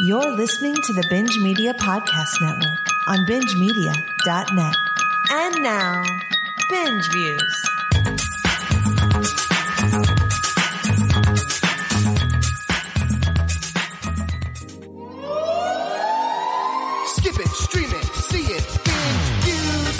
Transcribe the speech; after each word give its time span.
You're 0.00 0.32
listening 0.32 0.74
to 0.74 0.92
the 0.92 1.06
Binge 1.08 1.38
Media 1.38 1.72
Podcast 1.72 2.40
Network 2.40 2.80
on 3.06 3.18
bingemedia.net. 3.26 4.74
And 5.30 5.62
now, 5.62 6.02
Binge 6.68 7.12
Views. 7.12 7.64
Skip 17.06 17.38
it, 17.38 17.48
stream 17.48 17.90
it, 17.90 18.04
see 18.04 18.44
it, 18.52 18.66
binge 18.84 19.28
views. 19.44 19.96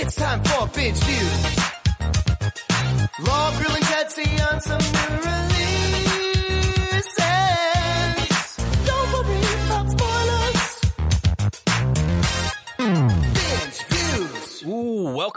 It's 0.00 0.14
time 0.14 0.42
for 0.42 0.66
binge 0.68 0.98
views. 0.98 1.58
Law, 3.26 3.50
Grill, 3.58 3.74
and 3.76 3.84
Betsy 3.84 4.40
on 4.40 4.60
some 4.62 4.78
new 4.80 5.33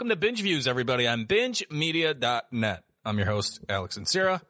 welcome 0.08 0.20
to 0.22 0.26
Binge 0.26 0.40
Views, 0.40 0.66
everybody. 0.66 1.06
I'm 1.06 1.26
bingemedia.net. 1.26 2.82
I'm 3.04 3.18
your 3.18 3.26
host, 3.26 3.60
Alex 3.68 3.98
and 3.98 4.08
Sarah. 4.08 4.40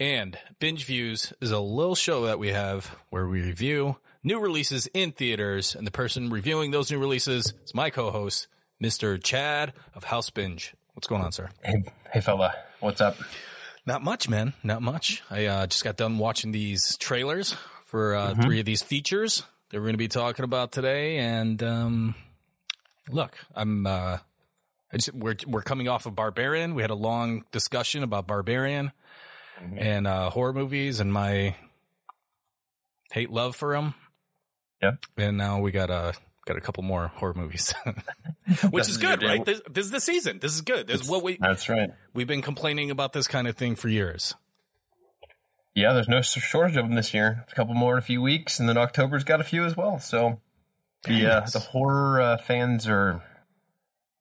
And 0.00 0.38
Binge 0.60 0.86
Views 0.86 1.30
is 1.42 1.50
a 1.50 1.58
little 1.58 1.94
show 1.94 2.24
that 2.24 2.38
we 2.38 2.52
have 2.52 2.86
where 3.10 3.28
we 3.28 3.42
review 3.42 3.98
new 4.22 4.40
releases 4.40 4.86
in 4.94 5.12
theaters. 5.12 5.74
And 5.74 5.86
the 5.86 5.90
person 5.90 6.30
reviewing 6.30 6.70
those 6.70 6.90
new 6.90 6.98
releases 6.98 7.52
is 7.66 7.74
my 7.74 7.90
co-host, 7.90 8.46
Mr. 8.82 9.22
Chad 9.22 9.74
of 9.94 10.04
House 10.04 10.30
Binge. 10.30 10.74
What's 10.94 11.06
going 11.06 11.20
on, 11.20 11.32
sir? 11.32 11.50
Hey, 11.62 11.84
hey, 12.10 12.22
fella, 12.22 12.54
what's 12.80 13.02
up? 13.02 13.18
Not 13.84 14.02
much, 14.02 14.30
man. 14.30 14.54
Not 14.62 14.80
much. 14.80 15.22
I 15.30 15.44
uh, 15.44 15.66
just 15.66 15.84
got 15.84 15.98
done 15.98 16.16
watching 16.16 16.50
these 16.50 16.96
trailers 16.96 17.54
for 17.84 18.14
uh, 18.14 18.34
three 18.36 18.58
of 18.58 18.64
these 18.64 18.82
features 18.82 19.42
that 19.68 19.76
we're 19.76 19.84
going 19.84 19.94
to 19.94 19.98
be 19.98 20.08
talking 20.08 20.46
about 20.46 20.72
today. 20.72 21.18
And 21.18 21.62
um, 21.62 22.14
look, 23.10 23.36
I'm. 23.54 23.86
Uh, 23.86 24.18
just, 24.96 25.14
we're 25.14 25.36
we're 25.46 25.62
coming 25.62 25.88
off 25.88 26.06
of 26.06 26.14
Barbarian. 26.14 26.74
We 26.74 26.82
had 26.82 26.90
a 26.90 26.96
long 26.96 27.44
discussion 27.52 28.02
about 28.02 28.26
Barbarian 28.26 28.92
and 29.76 30.06
uh, 30.06 30.30
horror 30.30 30.52
movies 30.52 31.00
and 31.00 31.12
my 31.12 31.56
hate 33.12 33.30
love 33.30 33.56
for 33.56 33.74
them. 33.74 33.94
Yeah. 34.82 34.92
And 35.16 35.38
now 35.38 35.60
we 35.60 35.70
got 35.70 35.90
a 35.90 36.14
got 36.46 36.56
a 36.56 36.60
couple 36.60 36.82
more 36.82 37.08
horror 37.08 37.34
movies, 37.34 37.74
which 38.70 38.88
is 38.88 38.98
good, 38.98 39.22
right? 39.22 39.44
This, 39.44 39.60
this 39.70 39.86
is 39.86 39.90
the 39.90 40.00
season. 40.00 40.38
This 40.40 40.54
is 40.54 40.60
good. 40.60 40.86
This 40.86 41.00
is 41.00 41.08
what 41.08 41.22
we 41.22 41.38
That's 41.40 41.68
right. 41.68 41.90
we've 42.12 42.26
been 42.26 42.42
complaining 42.42 42.90
about 42.90 43.12
this 43.12 43.26
kind 43.26 43.48
of 43.48 43.56
thing 43.56 43.76
for 43.76 43.88
years. 43.88 44.34
Yeah, 45.74 45.92
there's 45.92 46.08
no 46.08 46.20
shortage 46.20 46.76
of 46.76 46.86
them 46.86 46.94
this 46.94 47.14
year. 47.14 47.44
A 47.50 47.54
couple 47.54 47.74
more 47.74 47.94
in 47.94 47.98
a 47.98 48.02
few 48.02 48.22
weeks, 48.22 48.60
and 48.60 48.68
then 48.68 48.76
October's 48.76 49.24
got 49.24 49.40
a 49.40 49.44
few 49.44 49.64
as 49.64 49.76
well. 49.76 49.98
So 49.98 50.40
the 51.04 51.26
uh, 51.26 51.40
the 51.52 51.58
horror 51.58 52.20
uh, 52.20 52.36
fans 52.38 52.86
are, 52.86 53.22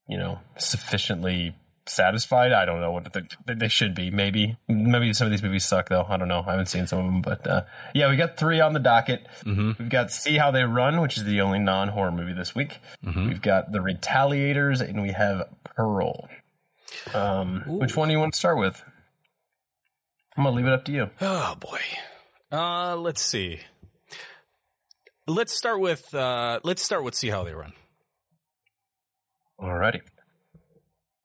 you 0.07 0.17
know, 0.17 0.39
sufficiently 0.57 1.55
satisfied. 1.85 2.53
I 2.53 2.65
don't 2.65 2.79
know 2.79 2.91
what 2.91 3.11
they, 3.13 3.53
they 3.53 3.67
should 3.67 3.95
be. 3.95 4.09
Maybe 4.11 4.57
maybe 4.67 5.13
some 5.13 5.27
of 5.27 5.31
these 5.31 5.43
movies 5.43 5.65
suck 5.65 5.89
though. 5.89 6.05
I 6.07 6.17
don't 6.17 6.27
know. 6.27 6.43
I 6.45 6.51
haven't 6.51 6.67
seen 6.67 6.87
some 6.87 6.99
of 6.99 7.05
them, 7.05 7.21
but 7.21 7.47
uh, 7.47 7.63
yeah, 7.93 8.09
we 8.09 8.15
got 8.15 8.37
three 8.37 8.59
on 8.59 8.73
the 8.73 8.79
docket. 8.79 9.27
Mm-hmm. 9.45 9.71
We've 9.79 9.89
got 9.89 10.11
See 10.11 10.37
How 10.37 10.51
They 10.51 10.63
Run, 10.63 11.01
which 11.01 11.17
is 11.17 11.23
the 11.23 11.41
only 11.41 11.59
non 11.59 11.89
horror 11.89 12.11
movie 12.11 12.33
this 12.33 12.55
week. 12.55 12.79
Mm-hmm. 13.05 13.27
We've 13.27 13.41
got 13.41 13.71
The 13.71 13.79
Retaliators, 13.79 14.81
and 14.81 15.01
we 15.01 15.11
have 15.11 15.49
Pearl. 15.63 16.29
Um, 17.13 17.63
which 17.65 17.95
one 17.95 18.07
do 18.07 18.13
you 18.13 18.19
want 18.19 18.33
to 18.33 18.39
start 18.39 18.57
with? 18.57 18.81
I'm 20.37 20.43
gonna 20.43 20.55
leave 20.55 20.65
it 20.65 20.73
up 20.73 20.85
to 20.85 20.91
you. 20.91 21.09
Oh 21.21 21.55
boy. 21.59 21.79
Uh 22.51 22.95
let's 22.95 23.21
see. 23.21 23.59
Let's 25.27 25.53
start 25.53 25.79
with 25.79 26.13
uh 26.13 26.59
let's 26.63 26.81
start 26.81 27.03
with 27.03 27.15
see 27.15 27.29
how 27.29 27.43
they 27.43 27.53
run. 27.53 27.73
Alrighty. 29.63 30.01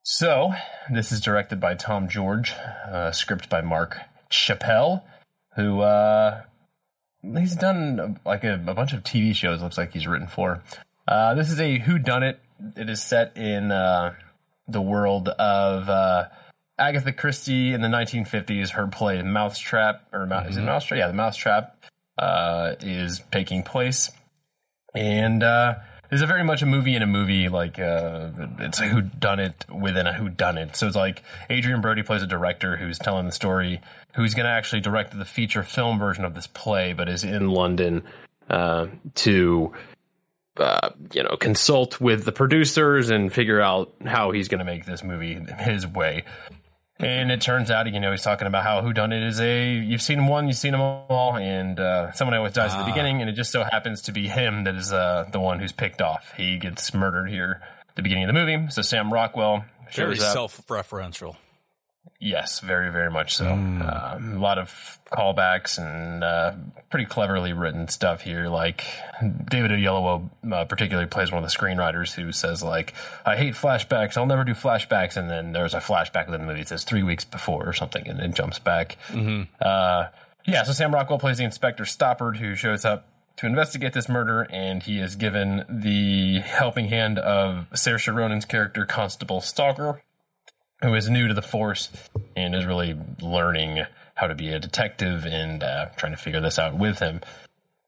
So, 0.04 0.52
this 0.92 1.10
is 1.10 1.20
directed 1.20 1.60
by 1.60 1.74
Tom 1.74 2.08
George, 2.08 2.52
uh, 2.52 3.10
script 3.10 3.50
by 3.50 3.62
Mark 3.62 3.98
Chappell, 4.30 5.04
who 5.56 5.80
uh, 5.80 6.42
he's 7.36 7.56
done 7.56 8.20
like 8.24 8.44
a, 8.44 8.54
a 8.54 8.74
bunch 8.74 8.92
of 8.92 9.02
TV 9.02 9.34
shows. 9.34 9.60
Looks 9.60 9.76
like 9.76 9.92
he's 9.92 10.06
written 10.06 10.28
for. 10.28 10.62
Uh, 11.06 11.34
this 11.34 11.50
is 11.50 11.58
a 11.58 11.78
Who 11.78 11.98
Done 11.98 12.22
It. 12.22 12.38
It 12.76 12.88
is 12.88 13.02
set 13.02 13.36
in 13.36 13.72
uh, 13.72 14.14
the 14.68 14.80
world 14.80 15.28
of 15.28 15.88
uh, 15.88 16.26
Agatha 16.78 17.12
Christie 17.12 17.72
in 17.72 17.80
the 17.80 17.88
1950s. 17.88 18.70
Her 18.70 18.86
play 18.86 19.20
Mousetrap, 19.20 20.06
or 20.12 20.26
Mou- 20.26 20.48
is 20.48 20.56
it 20.56 20.62
Mousetrap? 20.62 20.98
Yeah, 20.98 21.08
the 21.08 21.14
Mousetrap 21.14 21.76
uh, 22.16 22.76
is 22.80 23.20
taking 23.32 23.64
place 23.64 24.10
and 24.94 25.42
uh 25.42 25.74
it's 26.10 26.22
a 26.22 26.26
very 26.26 26.44
much 26.44 26.62
a 26.62 26.66
movie 26.66 26.94
in 26.94 27.02
a 27.02 27.06
movie 27.06 27.48
like 27.48 27.78
uh 27.78 28.30
it's 28.58 28.80
a 28.80 28.88
who 28.88 29.02
done 29.02 29.40
it 29.40 29.64
within 29.70 30.06
a 30.06 30.12
who 30.12 30.28
done 30.28 30.58
it 30.58 30.76
so 30.76 30.86
it's 30.86 30.96
like 30.96 31.22
adrien 31.50 31.80
brody 31.80 32.02
plays 32.02 32.22
a 32.22 32.26
director 32.26 32.76
who's 32.76 32.98
telling 32.98 33.26
the 33.26 33.32
story 33.32 33.80
who's 34.14 34.34
going 34.34 34.44
to 34.44 34.50
actually 34.50 34.80
direct 34.80 35.16
the 35.16 35.24
feature 35.24 35.62
film 35.62 35.98
version 35.98 36.24
of 36.24 36.34
this 36.34 36.46
play 36.46 36.92
but 36.92 37.08
is 37.08 37.24
in 37.24 37.50
london 37.50 38.02
uh 38.48 38.86
to 39.14 39.72
uh, 40.58 40.90
you 41.12 41.22
know, 41.22 41.36
consult 41.36 42.00
with 42.00 42.24
the 42.24 42.32
producers 42.32 43.10
and 43.10 43.32
figure 43.32 43.60
out 43.60 43.92
how 44.04 44.32
he's 44.32 44.48
going 44.48 44.58
to 44.58 44.64
make 44.64 44.84
this 44.84 45.04
movie 45.04 45.34
his 45.34 45.86
way. 45.86 46.24
And 47.00 47.30
it 47.30 47.40
turns 47.40 47.70
out, 47.70 47.92
you 47.92 48.00
know, 48.00 48.10
he's 48.10 48.22
talking 48.22 48.48
about 48.48 48.64
how 48.64 48.82
Who 48.82 48.92
Done 48.92 49.12
It 49.12 49.22
is 49.22 49.40
a 49.40 49.72
you've 49.72 50.02
seen 50.02 50.26
one, 50.26 50.48
you've 50.48 50.56
seen 50.56 50.72
them 50.72 50.80
all, 50.80 51.36
and 51.36 51.78
uh, 51.78 52.10
someone 52.12 52.36
always 52.36 52.54
dies 52.54 52.72
at 52.74 52.80
the 52.80 52.90
beginning, 52.90 53.20
and 53.20 53.30
it 53.30 53.34
just 53.34 53.52
so 53.52 53.62
happens 53.62 54.02
to 54.02 54.12
be 54.12 54.26
him 54.26 54.64
that 54.64 54.74
is 54.74 54.92
uh, 54.92 55.28
the 55.30 55.38
one 55.38 55.60
who's 55.60 55.70
picked 55.70 56.02
off. 56.02 56.32
He 56.36 56.58
gets 56.58 56.92
murdered 56.92 57.30
here 57.30 57.60
at 57.88 57.94
the 57.94 58.02
beginning 58.02 58.24
of 58.24 58.28
the 58.28 58.32
movie. 58.32 58.70
So 58.70 58.82
Sam 58.82 59.12
Rockwell 59.12 59.64
Very 59.94 60.16
self-referential. 60.16 61.36
Yes, 62.20 62.60
very, 62.60 62.90
very 62.90 63.10
much 63.10 63.36
so. 63.36 63.46
Um, 63.48 64.34
a 64.34 64.38
lot 64.38 64.58
of 64.58 64.98
callbacks 65.12 65.78
and 65.78 66.24
uh, 66.24 66.52
pretty 66.90 67.06
cleverly 67.06 67.52
written 67.52 67.88
stuff 67.88 68.20
here. 68.22 68.48
Like 68.48 68.84
David 69.20 69.70
Oyelowo 69.70 70.28
uh, 70.52 70.64
particularly 70.64 71.08
plays 71.08 71.30
one 71.30 71.42
of 71.42 71.50
the 71.50 71.56
screenwriters 71.56 72.12
who 72.12 72.32
says 72.32 72.62
like, 72.62 72.94
"I 73.24 73.36
hate 73.36 73.54
flashbacks. 73.54 74.16
I'll 74.16 74.26
never 74.26 74.44
do 74.44 74.54
flashbacks." 74.54 75.16
And 75.16 75.30
then 75.30 75.52
there's 75.52 75.74
a 75.74 75.80
flashback 75.80 76.26
in 76.26 76.32
the 76.32 76.38
movie. 76.38 76.60
It 76.60 76.68
says 76.68 76.84
three 76.84 77.02
weeks 77.02 77.24
before 77.24 77.68
or 77.68 77.72
something, 77.72 78.06
and 78.08 78.20
it 78.20 78.34
jumps 78.34 78.58
back. 78.58 78.96
Uh, 79.60 80.08
yeah, 80.44 80.64
so 80.64 80.72
Sam 80.72 80.92
Rockwell 80.92 81.18
plays 81.18 81.38
the 81.38 81.44
Inspector 81.44 81.84
Stoppard 81.84 82.36
who 82.36 82.54
shows 82.54 82.84
up 82.84 83.06
to 83.36 83.46
investigate 83.46 83.92
this 83.92 84.08
murder, 84.08 84.42
and 84.50 84.82
he 84.82 84.98
is 84.98 85.14
given 85.14 85.64
the 85.68 86.40
helping 86.40 86.88
hand 86.88 87.18
of 87.20 87.66
Saoirse 87.74 88.12
Ronan's 88.12 88.44
character, 88.44 88.84
Constable 88.84 89.40
Stalker 89.40 90.02
who 90.82 90.94
is 90.94 91.08
new 91.08 91.28
to 91.28 91.34
the 91.34 91.42
force 91.42 91.88
and 92.36 92.54
is 92.54 92.64
really 92.66 92.96
learning 93.20 93.84
how 94.14 94.26
to 94.26 94.34
be 94.34 94.48
a 94.50 94.58
detective 94.60 95.26
and 95.26 95.62
uh, 95.62 95.86
trying 95.96 96.12
to 96.12 96.18
figure 96.18 96.40
this 96.40 96.58
out 96.58 96.76
with 96.76 96.98
him. 96.98 97.20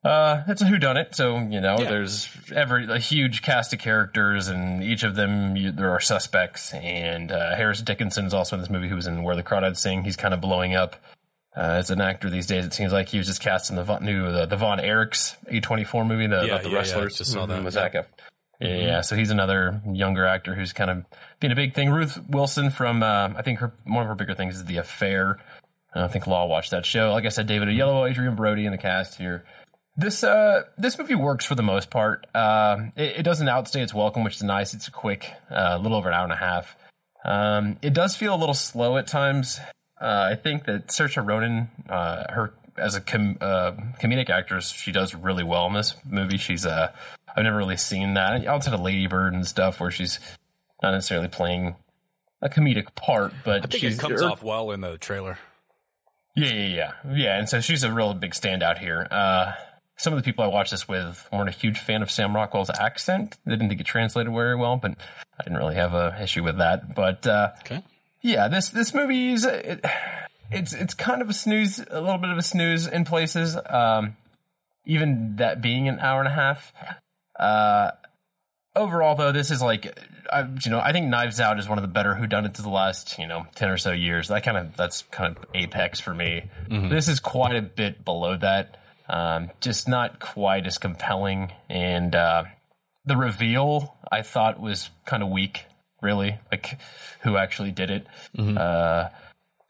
Uh, 0.03 0.43
it's 0.49 0.63
a 0.63 0.65
whodunit, 0.65 1.15
so 1.15 1.37
you 1.39 1.61
know 1.61 1.77
Yeah. 1.79 1.91
there's 1.91 2.27
every 2.55 2.91
a 2.91 2.99
huge 2.99 3.43
cast 3.43 3.75
of 3.75 3.81
characters, 3.81 4.49
and 4.49 4.83
each 4.83 5.03
of 5.03 5.15
them 5.15 5.57
you, 5.57 5.73
there 5.73 5.91
are 5.91 6.01
suspects. 6.01 6.73
And 6.73 7.31
uh, 7.31 7.55
Harris 7.55 7.83
Dickinson 7.83 8.25
is 8.25 8.33
also 8.33 8.57
in 8.57 8.63
this 8.63 8.71
movie, 8.71 8.89
who 8.89 8.97
was 8.97 9.07
in 9.07 9.23
Where 9.25 9.37
the 9.37 9.43
Crawdads 9.43 9.77
Sing. 9.77 10.03
He's 10.03 10.17
kind 10.17 10.33
of 10.33 10.41
blowing 10.41 10.75
up 10.75 10.97
uh, 11.55 11.61
as 11.61 11.91
an 11.91 12.01
actor 12.01 12.31
these 12.31 12.47
days. 12.47 12.65
It 12.65 12.73
seems 12.73 12.95
like 12.95 13.11
he 13.11 13.19
was 13.19 13.27
just 13.27 13.43
cast 13.43 13.69
in 13.69 13.77
the 13.77 13.99
new 13.99 14.33
the, 14.33 14.47
the 14.47 14.57
Von 14.57 14.79
Erichs 14.79 15.37
A24 15.53 16.07
movie, 16.07 16.27
the, 16.29 16.37
Yeah, 16.37 16.45
about 16.45 16.63
the 16.63 16.69
yeah, 16.69 16.73
yeah, 16.73 16.79
wrestlers. 16.79 17.19
just 17.19 17.33
saw 17.33 17.45
that. 17.45 17.61
Mhm, 17.61 17.65
with 17.65 17.75
Yeah. 17.75 17.83
Efron. 18.61 18.83
Yeah, 18.83 19.01
so 19.01 19.17
he's 19.17 19.31
another 19.31 19.81
younger 19.91 20.27
actor 20.27 20.55
who's 20.55 20.73
kind 20.73 20.91
of 20.91 21.05
been 21.41 21.53
a 21.53 21.57
big 21.57 21.75
thing. 21.75 21.91
Ruth 21.91 22.19
Wilson 22.29 22.71
from 22.71 23.03
uh, 23.03 23.31
I 23.37 23.43
think 23.43 23.61
her 23.61 23.73
one 23.85 24.03
of 24.03 24.09
her 24.09 24.15
bigger 24.15 24.35
things 24.35 24.57
is 24.57 24.65
The 24.65 24.79
Affair. 24.79 25.39
I 25.95 26.09
think 26.09 26.27
Law 26.27 26.47
watched 26.47 26.71
that 26.71 26.87
show. 26.87 27.13
Like 27.13 27.27
I 27.27 27.31
said, 27.31 27.47
David 27.47 27.69
Oyelowo, 27.69 28.09
Adrien 28.09 28.37
Brody 28.37 28.67
in 28.67 28.73
the 28.73 28.79
cast 28.79 29.17
here. 29.17 29.45
This 29.97 30.23
uh 30.23 30.63
this 30.79 30.99
movie 30.99 31.17
works 31.17 31.45
for 31.45 31.55
the 31.55 31.63
most 31.63 31.91
part. 31.91 32.27
Uh, 32.35 32.87
it, 32.97 33.19
it 33.19 33.23
doesn't 33.23 33.49
outstay 33.49 33.83
its 33.83 33.93
welcome, 33.93 34.25
which 34.25 34.37
is 34.37 34.43
nice. 34.43 34.73
It's 34.73 34.89
quick, 34.89 35.31
uh, 35.51 35.77
a 35.77 35.79
little 35.79 35.99
over 35.99 36.09
an 36.09 36.15
hour 36.15 36.25
and 36.25 36.33
a 36.33 36.37
half. 36.37 36.77
Um, 37.25 37.77
it 37.83 37.93
does 37.93 38.17
feel 38.17 38.35
a 38.35 38.39
little 38.39 38.55
slow 38.55 38.97
at 38.97 39.07
times. 39.07 39.61
Uh, 40.01 40.31
I 40.33 40.37
think 40.37 40.65
that 40.65 40.87
Saoirse 40.87 41.27
Ronan, 41.27 41.69
uh, 41.89 42.33
her 42.33 42.55
as 42.81 42.95
a 42.97 43.01
com- 43.01 43.39
uh, 43.41 43.73
comedic 44.01 44.31
actress, 44.31 44.71
she 44.71 44.91
does 44.93 45.15
really 45.15 45.45
well 45.45 45.67
in 45.67 45.75
this 45.75 45.95
movie. 46.09 46.39
She's 46.39 46.67
uh, 46.67 46.93
I've 47.37 47.45
never 47.45 47.57
really 47.59 47.77
seen 47.77 48.15
that 48.15 48.47
outside 48.47 48.75
of 48.75 48.81
Lady 48.81 49.07
Bird 49.07 49.35
and 49.35 49.47
stuff, 49.47 49.79
where 49.81 49.91
she's 49.91 50.19
not 50.83 50.93
necessarily 50.93 51.29
playing 51.29 51.77
a 52.43 52.49
comedic 52.49 52.95
part, 52.95 53.33
but 53.45 53.65
I 53.65 53.67
think 53.67 53.81
she's 53.83 53.97
it 53.99 54.01
comes 54.01 54.23
er- 54.23 54.31
off 54.31 54.43
well 54.43 54.71
in 54.73 54.81
the 54.81 54.97
trailer. 54.99 55.39
yeah, 56.35 56.49
yeah, 56.53 56.67
yeah, 57.05 57.15
yeah. 57.15 57.39
And 57.39 57.49
so 57.49 57.61
she's 57.61 57.85
a 57.85 57.93
real 57.93 58.15
big 58.15 58.33
standout 58.33 58.79
here. 58.79 59.07
Uh, 59.11 59.53
some 59.99 60.15
of 60.15 60.19
the 60.19 60.23
people 60.23 60.43
I 60.43 60.47
watched 60.47 60.71
this 60.71 60.89
with 60.89 61.29
weren't 61.31 61.51
a 61.51 61.53
huge 61.53 61.79
fan 61.79 62.01
of 62.03 62.11
Sam 62.11 62.35
Rockwell's 62.35 62.71
accent. 62.71 63.37
They 63.45 63.53
didn't 63.53 63.69
think 63.69 63.81
it 63.83 63.87
translated 63.87 64.33
very 64.33 64.57
well, 64.57 64.77
but 64.79 64.93
I 65.39 65.43
didn't 65.45 65.59
really 65.59 65.75
have 65.75 65.93
a 65.93 66.17
issue 66.23 66.43
with 66.43 66.57
that. 66.59 66.95
But 66.95 67.27
uh, 67.27 67.51
Okay. 67.61 67.85
yeah, 68.23 68.49
this 68.49 68.71
this 68.71 68.95
movie 68.95 69.33
is 69.35 69.45
it, 69.45 69.85
it's 70.51 70.73
it's 70.73 70.95
kind 70.95 71.23
of 71.23 71.31
a 71.31 71.35
snooze, 71.35 71.79
a 71.79 72.01
little 72.01 72.19
bit 72.19 72.31
of 72.31 72.39
a 72.39 72.43
snooze 72.43 72.87
in 72.87 73.05
places. 73.05 73.57
Um, 73.69 74.17
even 74.87 75.37
that 75.37 75.61
being 75.61 75.89
an 75.89 75.99
hour 75.99 76.21
and 76.21 76.29
a 76.29 76.33
half. 76.33 76.73
Uh, 77.39 77.91
overall, 78.75 79.15
though, 79.15 79.33
this 79.33 79.51
is 79.51 79.63
like, 79.63 79.99
I, 80.33 80.49
you 80.65 80.71
know, 80.71 80.81
I 80.81 80.93
think 80.93 81.07
Knives 81.07 81.41
Out 81.41 81.59
is 81.59 81.69
one 81.69 81.79
of 81.79 81.83
the 81.83 81.89
better 81.89 82.15
whodunits 82.15 82.59
of 82.59 82.65
the 82.65 82.71
last, 82.71 83.19
you 83.19 83.27
know, 83.27 83.47
ten 83.55 83.69
or 83.69 83.77
so 83.77 83.93
years. 83.93 84.29
That 84.29 84.43
kind 84.43 84.57
of 84.57 84.77
that's 84.77 85.03
kind 85.11 85.37
of 85.37 85.45
apex 85.55 86.01
for 86.01 86.15
me. 86.15 86.51
This 86.89 87.09
is 87.09 87.21
quite 87.21 87.57
a 87.57 87.63
bit 87.63 88.05
below 88.05 88.37
that. 88.37 88.77
Um, 89.09 89.51
just 89.61 89.89
not 89.89 90.21
quite 90.21 90.67
as 90.67 90.79
compelling, 90.79 91.53
and 91.69 92.15
uh, 92.15 92.45
the 93.05 93.17
reveal 93.17 93.97
I 94.11 94.23
thought 94.23 94.61
was 94.61 94.89
kind 95.05 95.23
of 95.23 95.31
weak. 95.31 95.65
Really, 96.03 96.39
like 96.51 96.79
who 97.21 97.37
actually 97.37 97.73
did 97.73 97.91
it. 97.91 98.07
Uh, 98.57 99.09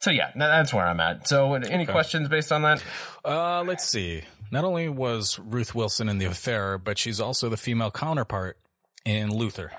so 0.01 0.11
yeah, 0.11 0.31
that's 0.37 0.73
where 0.75 0.87
I'm 0.87 1.01
at. 1.01 1.29
So, 1.29 1.55
any 1.55 1.87
questions 1.87 2.29
based 2.29 2.53
on 2.53 2.63
that? 2.63 2.83
Uh, 3.25 3.63
let's 3.63 3.89
see. 3.89 4.23
Not 4.51 4.65
only 4.65 4.89
was 4.89 5.39
Ruth 5.39 5.75
Wilson 5.75 6.09
in 6.09 6.19
The 6.19 6.25
Affair, 6.27 6.77
but 6.79 6.99
she's 6.99 7.21
also 7.21 7.49
the 7.49 7.57
female 7.57 7.91
counterpart 7.91 8.59
in 9.05 9.31
Luther 9.35 9.71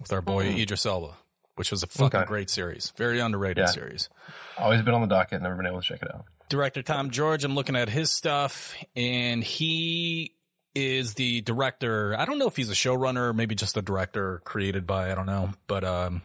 with 0.00 0.12
our 0.12 0.22
boy 0.22 0.46
Idris 0.46 0.86
Elba, 0.86 1.16
which 1.56 1.70
was 1.70 1.82
a 1.82 1.86
fucking 1.86 2.20
Okay. 2.20 2.26
great 2.26 2.50
series. 2.50 2.92
Very 2.96 3.20
underrated 3.20 3.58
Yeah. 3.58 3.66
series. 3.66 4.08
Always 4.56 4.80
been 4.82 4.94
on 4.94 5.02
the 5.02 5.06
docket, 5.06 5.42
never 5.42 5.56
been 5.56 5.66
able 5.66 5.80
to 5.82 5.86
check 5.86 6.02
it 6.02 6.08
out. 6.14 6.24
Director 6.48 6.82
Tom 6.82 7.10
George, 7.10 7.44
I'm 7.44 7.54
looking 7.54 7.76
at 7.76 7.90
his 7.90 8.10
stuff, 8.10 8.74
and 8.96 9.44
he 9.44 10.34
is 10.74 11.14
the 11.14 11.42
director. 11.42 12.16
I 12.18 12.24
don't 12.24 12.38
know 12.38 12.46
if 12.46 12.56
he's 12.56 12.70
a 12.70 12.74
showrunner, 12.74 13.34
maybe 13.34 13.54
just 13.54 13.76
a 13.76 13.82
director 13.82 14.40
created 14.44 14.86
by, 14.86 15.12
I 15.12 15.14
don't 15.14 15.26
know, 15.26 15.50
but 15.66 15.84
um, 15.84 16.22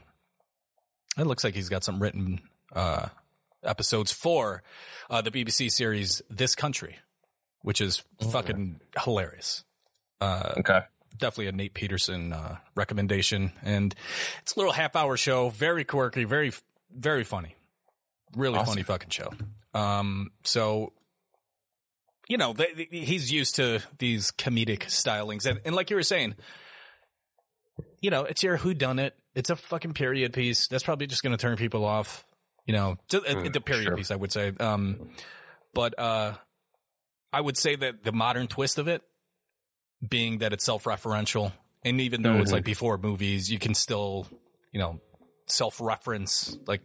it 1.18 1.26
looks 1.28 1.44
like 1.44 1.56
he's 1.56 1.68
got 1.70 1.84
some 1.84 2.02
written 2.02 2.40
uh, 2.74 3.08
episodes 3.64 4.12
for 4.12 4.64
uh, 5.10 5.22
the 5.22 5.32
BBC 5.32 5.72
series 5.72 6.22
This 6.30 6.56
Country, 6.56 6.98
which 7.62 7.80
is 7.82 8.04
fucking 8.32 8.80
hilarious. 9.02 9.64
Uh, 10.22 10.54
Okay. 10.58 10.80
definitely 11.18 11.48
a 11.48 11.52
Nate 11.52 11.74
Peterson 11.74 12.34
uh, 12.34 12.58
recommendation, 12.76 13.52
and 13.64 13.94
it's 14.42 14.56
a 14.56 14.60
little 14.60 14.74
half 14.74 14.96
hour 14.96 15.18
show, 15.18 15.50
very 15.50 15.84
quirky, 15.86 16.24
very 16.24 16.52
very 16.96 17.24
funny, 17.24 17.56
really 18.36 18.58
Awesome. 18.58 18.74
funny 18.74 18.84
fucking 18.84 19.10
show. 19.10 19.34
Um, 19.74 20.32
so 20.44 20.94
you 22.30 22.38
know 22.38 22.54
they, 22.54 22.74
they- 22.90 23.00
he's 23.00 23.32
used 23.32 23.56
to 23.56 23.82
these 23.98 24.32
comedic 24.32 24.84
stylings, 24.86 25.46
and, 25.46 25.60
and 25.66 25.76
like 25.76 25.90
you 25.90 25.96
were 25.96 26.04
saying, 26.04 26.36
you 28.02 28.10
know 28.10 28.24
it's 28.24 28.44
your 28.44 28.58
who 28.58 28.74
done 28.74 29.00
it. 29.00 29.16
It's 29.36 29.50
a 29.50 29.56
fucking 29.56 29.94
period 29.94 30.32
piece. 30.34 30.68
That's 30.68 30.84
probably 30.84 31.08
just 31.08 31.24
going 31.24 31.36
to 31.36 31.42
turn 31.42 31.58
people 31.58 31.84
off. 31.86 32.26
You 32.66 32.74
know, 32.74 32.98
to, 33.10 33.22
uh, 33.22 33.50
the 33.50 33.62
period 33.62 33.88
sure. 33.88 33.98
piece, 33.98 34.12
I 34.12 34.16
would 34.16 34.32
say. 34.32 34.54
Um, 34.60 35.10
but 35.74 35.98
uh, 36.00 36.36
I 37.32 37.42
would 37.42 37.58
say 37.58 37.76
that 37.76 38.04
the 38.04 38.12
modern 38.12 38.48
twist 38.48 38.78
of 38.78 38.88
it 38.88 39.02
being 40.08 40.40
that 40.40 40.54
it's 40.54 40.66
self-referential 40.66 41.52
and 41.86 42.02
even 42.02 42.22
though 42.22 42.38
it's 42.40 42.52
like 42.52 42.66
before 42.66 42.98
movies 42.98 43.50
you 43.50 43.58
can 43.58 43.74
still 43.74 44.28
you 44.74 44.80
know 44.80 45.00
self-reference 45.48 46.58
like 46.68 46.82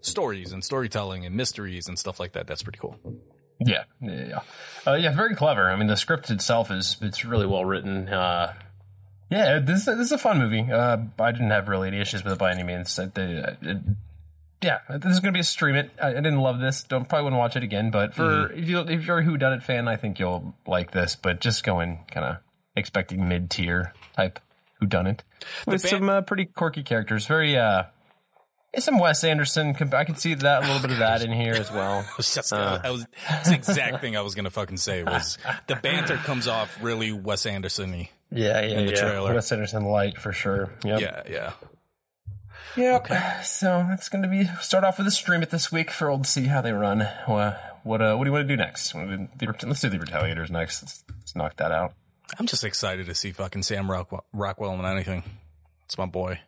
stories 0.00 0.52
and 0.52 0.64
storytelling 0.64 1.24
and 1.24 1.36
mysteries 1.36 1.86
and 1.86 1.96
stuff 1.96 2.18
like 2.18 2.32
that 2.32 2.46
that's 2.48 2.64
pretty 2.64 2.78
cool 2.78 2.98
Yeah, 3.58 3.84
yeah, 4.00 4.24
yeah. 4.26 4.40
Uh, 4.86 4.96
yeah, 4.96 5.14
very 5.14 5.34
clever. 5.34 5.70
I 5.70 5.76
mean, 5.76 5.86
the 5.86 5.96
script 5.96 6.30
itself 6.30 6.70
is 6.70 6.98
it's 7.00 7.24
really 7.24 7.46
well 7.46 7.64
written. 7.64 8.06
Uh, 8.08 8.52
yeah, 9.30 9.60
this 9.60 9.86
this 9.86 9.98
is 9.98 10.12
a 10.12 10.18
fun 10.18 10.38
movie. 10.38 10.70
Uh, 10.70 10.98
I 11.18 11.32
didn't 11.32 11.50
have 11.50 11.68
really 11.68 11.88
any 11.88 12.00
issues 12.00 12.22
with 12.22 12.34
it 12.34 12.38
by 12.38 12.52
any 12.52 12.64
means. 12.64 12.98
It, 12.98 13.16
it, 13.16 13.58
it- 13.62 13.78
yeah, 14.62 14.78
this 14.88 15.12
is 15.12 15.20
gonna 15.20 15.32
be 15.32 15.40
a 15.40 15.44
stream 15.44 15.74
it. 15.76 15.90
I, 16.02 16.08
I 16.08 16.14
didn't 16.14 16.40
love 16.40 16.60
this. 16.60 16.82
Don't 16.84 17.08
probably 17.08 17.24
wouldn't 17.24 17.38
watch 17.38 17.56
it 17.56 17.62
again. 17.62 17.90
But 17.90 18.14
for 18.14 18.52
if 18.52 18.68
you 18.68 18.80
if 18.80 19.06
you're 19.06 19.18
a 19.18 19.22
Who 19.22 19.36
Done 19.36 19.52
It 19.52 19.62
fan, 19.62 19.88
I 19.88 19.96
think 19.96 20.18
you'll 20.18 20.54
like 20.66 20.90
this. 20.90 21.16
But 21.16 21.40
just 21.40 21.64
going 21.64 22.04
kind 22.10 22.26
of 22.26 22.36
expecting 22.74 23.28
mid 23.28 23.50
tier 23.50 23.92
type 24.14 24.40
Who 24.80 24.86
Done 24.86 25.06
It 25.06 25.24
with 25.66 25.82
band- 25.82 25.90
some 25.90 26.08
uh, 26.08 26.22
pretty 26.22 26.46
quirky 26.46 26.82
characters. 26.82 27.26
Very 27.26 27.56
uh, 27.56 27.84
some 28.78 28.98
Wes 28.98 29.24
Anderson. 29.24 29.74
I 29.92 30.04
can 30.04 30.16
see 30.16 30.34
that 30.34 30.62
a 30.62 30.66
little 30.66 30.82
bit 30.82 30.92
of 30.92 30.98
that 30.98 31.22
in 31.22 31.32
here 31.32 31.54
as 31.54 31.70
well. 31.70 32.06
Was 32.16 32.34
just, 32.34 32.52
I 32.52 32.90
was, 32.90 33.06
that's 33.28 33.48
the 33.48 33.54
exact 33.54 34.00
thing 34.00 34.16
I 34.16 34.20
was 34.20 34.34
going 34.34 34.44
to 34.44 34.50
fucking 34.50 34.76
say 34.76 35.02
was 35.02 35.38
the 35.66 35.76
banter 35.76 36.16
comes 36.16 36.46
off 36.46 36.82
really 36.82 37.12
Wes 37.12 37.46
Anderson-y. 37.46 38.10
Yeah, 38.30 38.62
yeah, 38.62 38.82
the 38.82 38.90
yeah. 38.90 38.94
trailer. 38.94 39.34
Wes 39.34 39.50
Anderson 39.52 39.84
light 39.84 40.18
for 40.18 40.32
sure. 40.32 40.70
Yep. 40.84 41.00
Yeah, 41.00 41.22
yeah. 41.28 41.52
Yeah. 42.76 42.96
Okay. 42.96 43.40
So 43.44 43.86
that's 43.88 44.08
going 44.08 44.22
to 44.22 44.28
be 44.28 44.44
start 44.60 44.84
off 44.84 44.98
with 44.98 45.06
a 45.06 45.10
stream 45.10 45.42
it 45.42 45.50
this 45.50 45.72
week 45.72 45.90
for 45.90 46.10
old 46.10 46.24
to 46.24 46.30
see 46.30 46.44
how 46.44 46.60
they 46.60 46.72
run. 46.72 47.02
Uh, 47.02 47.58
what 47.84 48.02
uh, 48.02 48.14
what 48.16 48.24
do 48.24 48.28
you 48.28 48.32
want 48.32 48.46
to 48.48 48.48
do 48.48 48.56
next? 48.56 48.94
What 48.94 49.08
do 49.08 49.10
we- 49.40 49.46
the- 49.46 49.66
Let's 49.66 49.80
do 49.80 49.88
the 49.88 49.98
Retaliators 49.98 50.50
next. 50.50 50.82
Let's, 50.82 51.04
let's 51.18 51.36
knock 51.36 51.56
that 51.56 51.72
out. 51.72 51.94
I'm 52.38 52.46
just 52.46 52.64
excited 52.64 53.06
to 53.06 53.14
see 53.14 53.30
fucking 53.32 53.62
Sam 53.62 53.90
Rockwell, 53.90 54.24
Rockwell 54.32 54.74
in 54.74 54.84
anything. 54.84 55.22
It's 55.84 55.96
my 55.96 56.06
boy. 56.06 56.40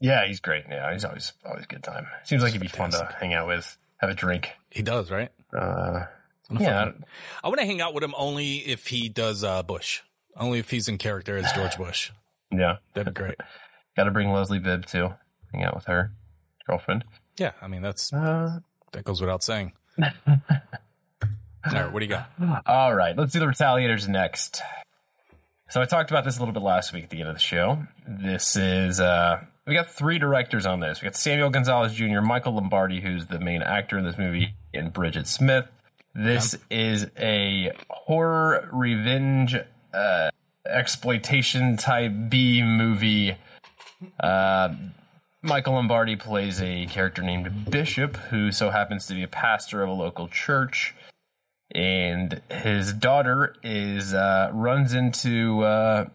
Yeah, 0.00 0.26
he's 0.26 0.40
great. 0.40 0.64
Yeah, 0.68 0.92
he's 0.92 1.04
always 1.04 1.32
always 1.46 1.66
good 1.66 1.82
time. 1.84 2.06
Seems 2.24 2.42
like 2.42 2.52
he'd 2.52 2.60
be 2.60 2.66
fun 2.68 2.90
to 2.90 3.08
hang 3.20 3.32
out 3.32 3.46
with, 3.46 3.76
have 3.98 4.10
a 4.10 4.14
drink. 4.14 4.50
He 4.70 4.82
does, 4.82 5.10
right? 5.12 5.30
Uh, 5.56 6.06
yeah, 6.50 6.86
fucking- 6.86 7.04
I 7.44 7.48
want 7.48 7.60
to 7.60 7.66
hang 7.66 7.80
out 7.80 7.94
with 7.94 8.02
him 8.02 8.14
only 8.16 8.56
if 8.56 8.88
he 8.88 9.08
does 9.08 9.44
uh, 9.44 9.62
Bush. 9.62 10.00
Only 10.36 10.58
if 10.58 10.70
he's 10.70 10.88
in 10.88 10.98
character 10.98 11.36
as 11.36 11.52
George 11.52 11.76
Bush. 11.76 12.10
yeah. 12.50 12.78
That'd 12.94 13.14
be 13.14 13.18
great. 13.20 13.36
Got 13.96 14.04
to 14.04 14.10
bring 14.10 14.32
Leslie 14.32 14.58
Bibb 14.58 14.86
too. 14.86 15.10
Hang 15.52 15.64
out 15.64 15.74
with 15.74 15.84
her 15.86 16.12
girlfriend. 16.66 17.04
Yeah, 17.36 17.52
I 17.60 17.68
mean 17.68 17.82
that's 17.82 18.12
Uh, 18.12 18.60
that 18.92 19.04
goes 19.04 19.20
without 19.20 19.42
saying. 19.42 19.72
All 20.02 21.72
right, 21.72 21.92
what 21.92 22.00
do 22.00 22.06
you 22.06 22.10
got? 22.10 22.30
All 22.66 22.94
right, 22.94 23.16
let's 23.16 23.32
do 23.32 23.38
the 23.38 23.46
Retaliators 23.46 24.08
next. 24.08 24.60
So 25.70 25.80
I 25.80 25.84
talked 25.86 26.10
about 26.10 26.24
this 26.24 26.36
a 26.36 26.40
little 26.40 26.52
bit 26.52 26.62
last 26.62 26.92
week 26.92 27.04
at 27.04 27.10
the 27.10 27.20
end 27.20 27.28
of 27.28 27.34
the 27.34 27.40
show. 27.40 27.78
This 28.06 28.56
is 28.56 29.00
uh 29.00 29.42
we 29.66 29.74
got 29.74 29.90
three 29.90 30.18
directors 30.18 30.66
on 30.66 30.80
this. 30.80 31.00
We 31.00 31.06
got 31.06 31.16
Samuel 31.16 31.50
Gonzalez 31.50 31.94
Jr., 31.94 32.20
Michael 32.20 32.54
Lombardi, 32.54 33.00
who's 33.00 33.26
the 33.26 33.38
main 33.38 33.62
actor 33.62 33.96
in 33.96 34.04
this 34.04 34.18
movie, 34.18 34.54
and 34.74 34.92
Bridget 34.92 35.26
Smith. 35.28 35.66
This 36.14 36.58
is 36.68 37.06
a 37.18 37.72
horror 37.88 38.68
revenge 38.72 39.56
uh 39.94 40.30
exploitation 40.66 41.76
type 41.76 42.12
B 42.28 42.62
movie. 42.62 43.36
Uh 44.20 44.74
Michael 45.42 45.74
Lombardi 45.74 46.16
plays 46.16 46.60
a 46.60 46.86
character 46.86 47.22
named 47.22 47.70
Bishop, 47.70 48.16
who 48.16 48.52
so 48.52 48.70
happens 48.70 49.06
to 49.06 49.14
be 49.14 49.22
a 49.22 49.28
pastor 49.28 49.82
of 49.82 49.88
a 49.88 49.92
local 49.92 50.28
church 50.28 50.94
and 51.74 52.40
his 52.50 52.92
daughter 52.92 53.54
is 53.62 54.12
uh, 54.12 54.50
runs 54.52 54.92
into 54.94 55.62
uh, 55.62 56.06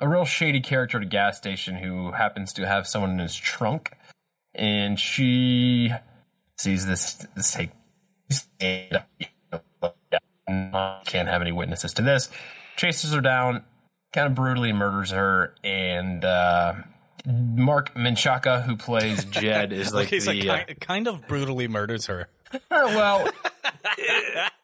a 0.00 0.08
real 0.08 0.24
shady 0.24 0.60
character 0.60 0.98
at 0.98 1.04
a 1.04 1.06
gas 1.06 1.36
station 1.36 1.76
who 1.76 2.10
happens 2.10 2.54
to 2.54 2.66
have 2.66 2.86
someone 2.86 3.10
in 3.12 3.18
his 3.18 3.36
trunk, 3.36 3.92
and 4.54 4.98
she 4.98 5.92
sees 6.58 6.86
this 6.86 7.14
this 7.36 7.52
take. 7.52 7.70
Can't 11.06 11.28
have 11.28 11.42
any 11.42 11.52
witnesses 11.52 11.94
to 11.94 12.02
this. 12.02 12.30
Chases 12.76 13.12
her 13.12 13.20
down, 13.20 13.62
kind 14.12 14.26
of 14.26 14.34
brutally 14.34 14.72
murders 14.72 15.10
her, 15.10 15.54
and 15.62 16.24
uh, 16.24 16.74
Marc 17.26 17.94
Menchaca, 17.94 18.62
who 18.64 18.76
plays 18.76 19.24
Jed, 19.30 19.72
is 19.72 19.92
like 19.94 20.08
so 20.08 20.32
the. 20.32 20.50
uh, 20.50 20.64
kind, 20.80 21.08
of 21.08 21.26
brutally 21.26 21.68
murders 21.68 22.06
her. 22.06 22.28
well, 22.70 23.28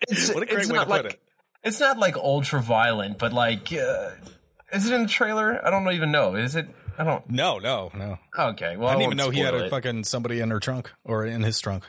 it's, 0.09 0.33
What 0.33 0.43
a 0.43 0.47
great 0.47 0.61
it's 0.61 0.69
way 0.69 0.77
not 0.77 0.85
to 0.85 0.91
like 0.91 1.03
put 1.03 1.13
it. 1.13 1.21
it's 1.65 1.81
not 1.81 1.99
like 1.99 2.17
ultra 2.17 2.61
violent, 2.61 3.19
but 3.19 3.33
like, 3.33 3.73
uh, 3.73 4.11
is 4.73 4.87
it 4.87 4.95
in 4.95 5.03
the 5.03 5.09
trailer? 5.09 5.65
I 5.65 5.71
don't 5.71 5.91
even 5.93 6.13
know. 6.13 6.35
Is 6.37 6.55
it? 6.57 6.69
I 6.99 7.05
don't. 7.05 7.29
No, 7.31 7.59
no, 7.59 7.91
no. 7.95 8.19
Okay, 8.39 8.77
well, 8.77 8.89
I 8.89 8.93
didn't 8.93 9.01
won't 9.01 9.03
even 9.03 9.17
know 9.17 9.31
he 9.31 9.41
had 9.41 9.55
a 9.55 9.65
it. 9.67 9.71
fucking 9.71 10.05
somebody 10.05 10.41
in 10.41 10.51
her 10.51 10.61
trunk 10.61 10.93
or 11.05 11.25
in 11.25 11.43
his 11.43 11.59
trunk. 11.61 11.85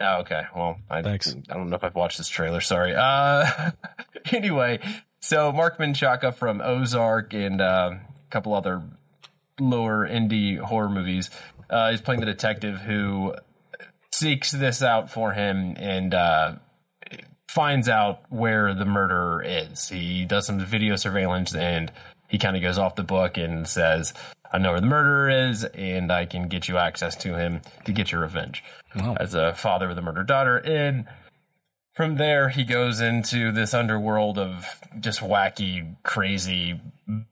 Oh, 0.00 0.20
okay. 0.20 0.42
Well, 0.56 0.78
I, 0.88 1.02
Thanks. 1.02 1.34
I 1.50 1.54
don't 1.54 1.68
know 1.70 1.76
if 1.76 1.84
I've 1.84 1.94
watched 1.94 2.18
this 2.18 2.28
trailer. 2.28 2.60
Sorry. 2.60 2.94
Uh, 2.96 3.70
anyway, 4.32 4.80
so 5.20 5.52
Marc 5.52 5.78
Menchaca 5.78 6.34
from 6.34 6.60
Ozark 6.62 7.34
and 7.34 7.60
uh, 7.60 7.92
a 7.94 8.30
couple 8.30 8.54
other 8.54 8.82
lower 9.60 10.08
indie 10.08 10.58
horror 10.58 10.88
movies 10.88 11.30
uh, 11.70 11.90
is 11.94 12.00
playing 12.00 12.20
the 12.20 12.26
detective 12.26 12.78
who 12.78 13.34
seeks 14.12 14.50
this 14.50 14.82
out 14.82 15.10
for 15.10 15.32
him 15.32 15.74
and 15.78 16.12
uh, 16.14 16.54
finds 17.48 17.88
out 17.88 18.20
where 18.30 18.74
the 18.74 18.84
murderer 18.84 19.42
is. 19.44 19.88
He 19.88 20.24
does 20.24 20.46
some 20.46 20.58
video 20.60 20.96
surveillance 20.96 21.54
and 21.54 21.90
he 22.28 22.38
kind 22.38 22.56
of 22.56 22.62
goes 22.62 22.78
off 22.78 22.94
the 22.94 23.02
book 23.02 23.36
and 23.38 23.66
says, 23.68 24.14
I 24.52 24.58
know 24.58 24.72
where 24.72 24.80
the 24.80 24.86
murderer 24.86 25.48
is 25.50 25.64
and 25.64 26.10
I 26.12 26.26
can 26.26 26.48
get 26.48 26.68
you 26.68 26.76
access 26.78 27.16
to 27.16 27.36
him 27.36 27.60
to 27.84 27.92
get 27.92 28.10
your 28.12 28.20
revenge 28.22 28.64
Wow. 28.96 29.16
as 29.18 29.34
a 29.34 29.54
father 29.54 29.86
with 29.88 29.98
a 29.98 30.02
murdered 30.02 30.26
daughter. 30.26 30.56
And 30.58 31.06
from 32.00 32.16
there, 32.16 32.48
he 32.48 32.64
goes 32.64 33.02
into 33.02 33.52
this 33.52 33.74
underworld 33.74 34.38
of 34.38 34.64
just 35.00 35.20
wacky, 35.20 35.96
crazy 36.02 36.80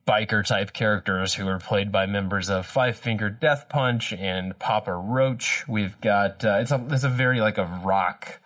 biker 0.06 0.44
type 0.44 0.74
characters 0.74 1.32
who 1.32 1.48
are 1.48 1.58
played 1.58 1.90
by 1.90 2.04
members 2.04 2.50
of 2.50 2.66
Five 2.66 2.98
Finger 2.98 3.30
Death 3.30 3.70
Punch 3.70 4.12
and 4.12 4.58
Papa 4.58 4.92
Roach. 4.92 5.66
We've 5.66 5.98
got 6.02 6.44
uh, 6.44 6.58
it's 6.60 6.70
a 6.70 6.86
it's 6.90 7.04
a 7.04 7.08
very 7.08 7.40
like 7.40 7.56
a 7.56 7.64
rock, 7.82 8.40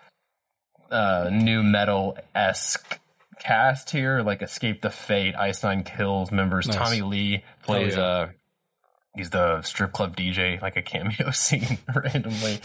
uh, 0.93 1.29
new 1.33 1.65
metal 1.65 2.17
esque 2.37 3.01
cast 3.41 3.91
here, 3.91 4.23
like 4.23 4.43
Escape 4.43 4.81
the 4.81 4.91
Fate, 4.91 5.35
Ice 5.35 5.65
Nine 5.65 5.83
Kills 5.83 6.31
members. 6.31 6.69
Nice. 6.69 6.77
Tommy 6.77 7.03
Lee 7.03 7.43
plays 7.65 7.97
yeah. 7.97 8.29
He's 9.15 9.31
the 9.31 9.63
strip 9.63 9.93
club 9.93 10.17
DJ, 10.17 10.61
like 10.61 10.77
a 10.77 10.83
cameo 10.83 11.31
scene 11.33 11.79
randomly. 11.95 12.61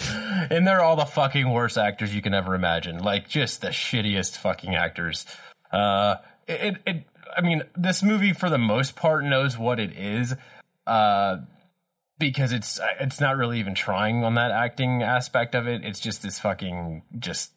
And 0.49 0.65
they're 0.65 0.81
all 0.81 0.95
the 0.95 1.05
fucking 1.05 1.49
worst 1.49 1.77
actors 1.77 2.13
you 2.13 2.21
can 2.21 2.33
ever 2.33 2.55
imagine. 2.55 2.99
Like 2.99 3.27
just 3.27 3.61
the 3.61 3.69
shittiest 3.69 4.37
fucking 4.37 4.75
actors. 4.75 5.25
Uh 5.71 6.15
it, 6.47 6.77
it 6.85 7.03
I 7.35 7.41
mean, 7.41 7.63
this 7.75 8.01
movie 8.01 8.33
for 8.33 8.49
the 8.49 8.57
most 8.57 8.95
part 8.95 9.23
knows 9.23 9.57
what 9.57 9.79
it 9.79 9.97
is. 9.97 10.33
Uh 10.85 11.37
because 12.19 12.51
it's 12.51 12.79
it's 12.99 13.19
not 13.19 13.37
really 13.37 13.59
even 13.59 13.75
trying 13.75 14.23
on 14.23 14.35
that 14.35 14.51
acting 14.51 15.03
aspect 15.03 15.53
of 15.55 15.67
it. 15.67 15.83
It's 15.83 15.99
just 15.99 16.23
this 16.23 16.39
fucking 16.39 17.03
just 17.19 17.51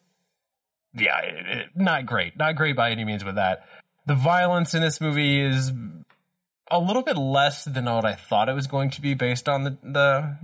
yeah, 0.93 1.21
it, 1.21 1.47
it, 1.47 1.67
not 1.77 2.05
great. 2.07 2.37
Not 2.37 2.57
great 2.57 2.75
by 2.75 2.91
any 2.91 3.05
means 3.05 3.25
with 3.25 3.37
that. 3.37 3.67
The 4.07 4.17
violence 4.17 4.75
in 4.75 4.83
this 4.83 5.01
movie 5.01 5.41
is 5.41 5.71
a 6.71 6.79
little 6.79 7.03
bit 7.03 7.17
less 7.17 7.65
than 7.65 7.85
what 7.87 8.05
I 8.05 8.15
thought 8.15 8.49
it 8.49 8.55
was 8.55 8.67
going 8.67 8.91
to 8.91 9.00
be 9.00 9.15
based 9.15 9.49
on 9.49 9.65
the 9.65 9.77
the 9.83 10.37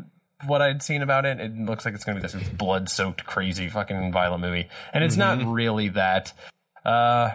what 0.46 0.60
I'd 0.60 0.82
seen 0.82 1.02
about 1.02 1.24
it. 1.24 1.40
It 1.40 1.56
looks 1.56 1.84
like 1.84 1.94
it's 1.94 2.04
going 2.04 2.20
to 2.20 2.26
be 2.26 2.32
this 2.40 2.48
blood 2.50 2.88
soaked, 2.88 3.24
crazy, 3.24 3.68
fucking 3.68 4.12
violent 4.12 4.42
movie, 4.42 4.68
and 4.92 5.02
it's 5.04 5.16
not 5.16 5.42
really 5.44 5.88
that. 5.90 6.32
Uh, 6.84 7.30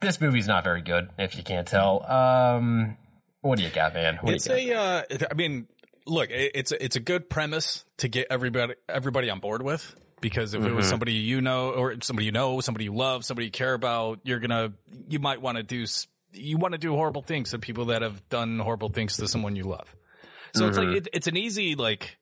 this 0.00 0.20
movie's 0.20 0.46
not 0.48 0.64
very 0.64 0.80
good, 0.80 1.10
if 1.18 1.36
you 1.36 1.42
can't 1.42 1.66
tell. 1.66 2.04
Um, 2.10 2.96
what 3.42 3.58
do 3.58 3.64
you 3.64 3.70
got, 3.70 3.94
man? 3.94 4.16
What 4.20 4.30
do 4.30 4.34
It's 4.36 4.46
a, 4.48 4.72
uh, 4.74 5.02
I 5.30 5.34
mean, 5.34 5.66
look, 6.06 6.30
it- 6.30 6.52
it's 6.54 6.72
a, 6.72 6.82
it's 6.84 6.96
a 6.96 7.00
good 7.00 7.28
premise 7.28 7.84
to 7.98 8.08
get 8.08 8.26
everybody 8.30 8.74
everybody 8.88 9.28
on 9.28 9.40
board 9.40 9.62
with 9.62 9.94
because 10.20 10.54
if 10.54 10.62
it 10.64 10.72
was 10.72 10.86
somebody 10.88 11.12
you 11.14 11.40
know 11.40 11.70
or 11.70 11.94
somebody 12.02 12.26
you 12.26 12.32
know, 12.32 12.60
somebody 12.60 12.84
you 12.84 12.94
love, 12.94 13.24
somebody 13.24 13.46
you 13.46 13.50
care 13.50 13.74
about, 13.74 14.20
you're 14.24 14.38
gonna 14.40 14.72
you 15.08 15.18
might 15.18 15.40
want 15.42 15.56
to 15.58 15.62
do 15.62 15.84
you 16.32 16.56
want 16.56 16.72
to 16.72 16.78
do 16.78 16.94
horrible 16.94 17.22
things 17.22 17.50
to 17.50 17.58
people 17.58 17.86
that 17.86 18.02
have 18.02 18.28
done 18.28 18.58
horrible 18.58 18.88
things 18.88 19.16
to 19.16 19.28
someone 19.28 19.56
you 19.56 19.64
love. 19.64 19.94
So 20.54 20.68
it's 20.68 20.78
like 20.78 20.88
it, 20.88 21.08
it's 21.12 21.26
an 21.26 21.36
easy 21.36 21.74
like 21.76 22.18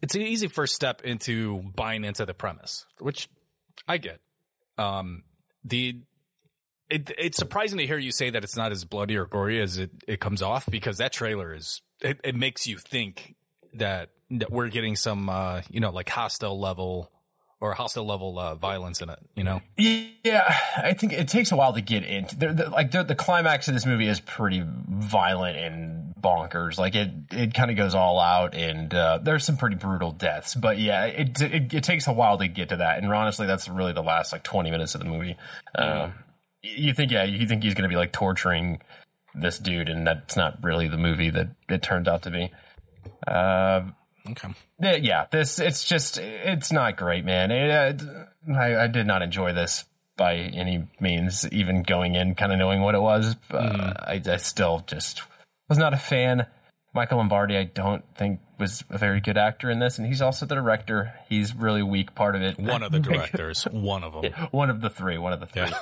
it's 0.00 0.14
an 0.14 0.22
easy 0.22 0.48
first 0.48 0.74
step 0.74 1.02
into 1.02 1.62
buying 1.74 2.04
into 2.04 2.24
the 2.24 2.34
premise, 2.34 2.86
which 2.98 3.28
I 3.86 3.98
get. 3.98 4.20
Um, 4.78 5.24
the 5.64 6.00
it, 6.90 7.10
it's 7.18 7.38
surprising 7.38 7.78
to 7.78 7.86
hear 7.86 7.98
you 7.98 8.12
say 8.12 8.30
that 8.30 8.44
it's 8.44 8.56
not 8.56 8.72
as 8.72 8.84
bloody 8.84 9.16
or 9.16 9.26
gory 9.26 9.60
as 9.60 9.78
it, 9.78 9.90
it 10.06 10.20
comes 10.20 10.42
off 10.42 10.68
because 10.68 10.98
that 10.98 11.12
trailer 11.12 11.54
is 11.54 11.80
it, 12.00 12.20
it 12.24 12.34
makes 12.34 12.66
you 12.66 12.78
think 12.78 13.34
that, 13.74 14.10
that 14.30 14.50
we're 14.50 14.68
getting 14.68 14.96
some 14.96 15.28
uh 15.28 15.62
you 15.70 15.80
know 15.80 15.90
like 15.90 16.08
Hostel 16.08 16.58
level 16.60 17.10
or 17.62 17.72
Hostel 17.72 18.04
level 18.04 18.38
uh, 18.38 18.54
violence 18.54 19.00
in 19.00 19.08
it 19.08 19.18
you 19.34 19.44
know 19.44 19.62
Yeah, 20.24 20.54
I 20.76 20.92
think 20.92 21.12
it 21.12 21.26
takes 21.26 21.50
a 21.50 21.56
while 21.56 21.72
to 21.72 21.80
get 21.80 22.04
into. 22.04 22.36
The, 22.36 22.52
the, 22.52 22.70
like 22.70 22.92
the, 22.92 23.02
the 23.02 23.16
climax 23.16 23.66
of 23.66 23.74
this 23.74 23.84
movie 23.84 24.06
is 24.06 24.20
pretty 24.20 24.62
violent 24.64 25.56
and 25.56 26.14
bonkers. 26.14 26.78
Like 26.78 26.94
it, 26.94 27.10
it 27.32 27.54
kind 27.54 27.72
of 27.72 27.76
goes 27.76 27.94
all 27.94 28.20
out, 28.20 28.54
and 28.54 28.94
uh, 28.94 29.18
there's 29.20 29.44
some 29.44 29.56
pretty 29.56 29.74
brutal 29.74 30.12
deaths. 30.12 30.54
But 30.54 30.78
yeah, 30.78 31.06
it, 31.06 31.40
it 31.40 31.74
it 31.74 31.82
takes 31.82 32.06
a 32.06 32.12
while 32.12 32.38
to 32.38 32.46
get 32.46 32.68
to 32.68 32.76
that. 32.76 33.02
And 33.02 33.12
honestly, 33.12 33.48
that's 33.48 33.68
really 33.68 33.92
the 33.92 34.02
last 34.02 34.32
like 34.32 34.44
20 34.44 34.70
minutes 34.70 34.94
of 34.94 35.00
the 35.00 35.08
movie. 35.08 35.36
Um, 35.74 36.12
you 36.62 36.94
think, 36.94 37.10
yeah, 37.10 37.24
you 37.24 37.48
think 37.48 37.64
he's 37.64 37.74
going 37.74 37.82
to 37.82 37.92
be 37.92 37.96
like 37.96 38.12
torturing 38.12 38.80
this 39.34 39.58
dude, 39.58 39.88
and 39.88 40.06
that's 40.06 40.36
not 40.36 40.62
really 40.62 40.86
the 40.86 40.98
movie 40.98 41.30
that 41.30 41.48
it 41.68 41.82
turns 41.82 42.06
out 42.06 42.22
to 42.22 42.30
be. 42.30 42.52
Uh, 43.26 43.82
okay 44.30 44.48
yeah, 44.82 45.26
this 45.30 45.58
it's 45.58 45.84
just 45.84 46.18
it's 46.18 46.72
not 46.72 46.96
great, 46.96 47.24
man. 47.24 47.50
It, 47.50 48.02
uh, 48.02 48.52
I, 48.52 48.84
I 48.84 48.86
did 48.88 49.06
not 49.06 49.22
enjoy 49.22 49.52
this 49.52 49.84
by 50.16 50.34
any 50.36 50.86
means, 51.00 51.48
even 51.50 51.82
going 51.82 52.14
in 52.14 52.34
kind 52.34 52.52
of 52.52 52.58
knowing 52.58 52.82
what 52.82 52.94
it 52.94 53.00
was. 53.00 53.36
Uh, 53.50 53.92
I, 53.96 54.20
I 54.24 54.36
still 54.36 54.82
just 54.86 55.22
was 55.68 55.78
not 55.78 55.94
a 55.94 55.98
fan. 55.98 56.46
Michael 56.94 57.18
Lombardi, 57.18 57.56
I 57.56 57.64
don't 57.64 58.04
think 58.16 58.40
was 58.58 58.84
a 58.90 58.98
very 58.98 59.20
good 59.20 59.38
actor 59.38 59.70
in 59.70 59.78
this, 59.78 59.98
and 59.98 60.06
he's 60.06 60.20
also 60.20 60.44
the 60.44 60.54
director. 60.54 61.14
He's 61.28 61.54
really 61.54 61.82
weak 61.82 62.14
part 62.14 62.36
of 62.36 62.42
it. 62.42 62.58
one 62.58 62.82
of 62.82 62.92
the 62.92 63.00
directors 63.00 63.64
one 63.64 64.04
of 64.04 64.20
them 64.20 64.32
one 64.50 64.70
of 64.70 64.80
the 64.80 64.90
three. 64.90 65.18
One 65.18 65.32
of 65.32 65.40
the 65.40 65.46
three. 65.46 65.62
yeah 65.62 65.78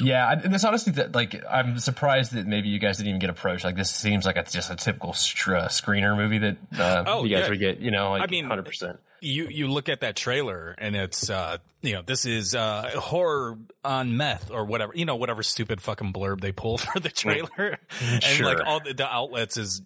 Yeah, 0.00 0.30
and 0.30 0.54
this 0.54 0.64
honestly, 0.64 0.92
that 0.94 1.12
like, 1.14 1.42
I'm 1.50 1.78
surprised 1.80 2.32
that 2.32 2.46
maybe 2.46 2.68
you 2.68 2.78
guys 2.78 2.98
didn't 2.98 3.08
even 3.08 3.18
get 3.20 3.30
approached. 3.30 3.64
Like, 3.64 3.74
this 3.76 3.90
seems 3.90 4.24
like 4.24 4.36
it's 4.36 4.52
just 4.52 4.70
a 4.70 4.76
typical 4.76 5.12
str- 5.12 5.56
uh, 5.56 5.68
screener 5.68 6.16
movie 6.16 6.38
that 6.38 6.56
uh, 6.78 7.04
Oh, 7.06 7.24
you 7.24 7.34
guys 7.34 7.44
yeah. 7.44 7.50
would 7.50 7.58
get. 7.58 7.80
You 7.80 7.90
know, 7.90 8.10
like 8.12 8.22
I 8.22 8.26
mean, 8.26 8.44
hundred 8.44 8.66
percent. 8.66 9.00
you 9.20 9.48
you 9.48 9.66
look 9.68 9.88
at 9.88 10.00
that 10.02 10.14
trailer 10.14 10.74
and 10.78 10.94
it's 10.94 11.28
uh 11.28 11.56
you 11.82 11.94
know 11.94 12.02
this 12.02 12.24
is 12.26 12.54
uh 12.54 12.90
horror 12.96 13.58
on 13.84 14.16
meth 14.16 14.50
or 14.52 14.64
whatever 14.64 14.92
you 14.94 15.04
know 15.04 15.16
whatever 15.16 15.42
stupid 15.42 15.80
fucking 15.80 16.12
blurb 16.12 16.40
they 16.40 16.52
pull 16.52 16.78
for 16.78 17.00
the 17.00 17.08
trailer 17.08 17.78
and 18.00 18.22
Sure. 18.22 18.46
like 18.46 18.64
all 18.64 18.78
the, 18.80 18.94
the 18.94 19.06
outlets 19.06 19.56
is 19.56 19.82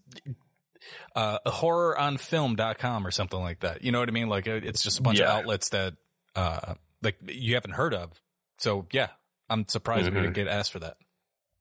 uh 1.16 1.38
horroronfilm.com 1.46 3.06
or 3.06 3.10
something 3.10 3.40
like 3.40 3.60
that 3.60 3.82
you 3.84 3.92
know 3.92 4.00
what 4.00 4.08
i 4.08 4.12
mean 4.12 4.28
like 4.28 4.46
it's 4.46 4.82
just 4.82 4.98
a 4.98 5.02
bunch 5.02 5.18
Yeah. 5.18 5.26
of 5.26 5.30
outlets 5.40 5.70
that 5.70 5.94
uh 6.36 6.74
like 7.02 7.16
you 7.26 7.54
haven't 7.54 7.72
heard 7.72 7.94
of 7.94 8.10
so 8.58 8.86
yeah 8.92 9.08
i'm 9.52 9.66
surprised 9.68 10.06
we 10.12 10.20
didn't 10.20 10.34
get 10.34 10.48
asked 10.48 10.72
for 10.72 10.78
that 10.80 10.96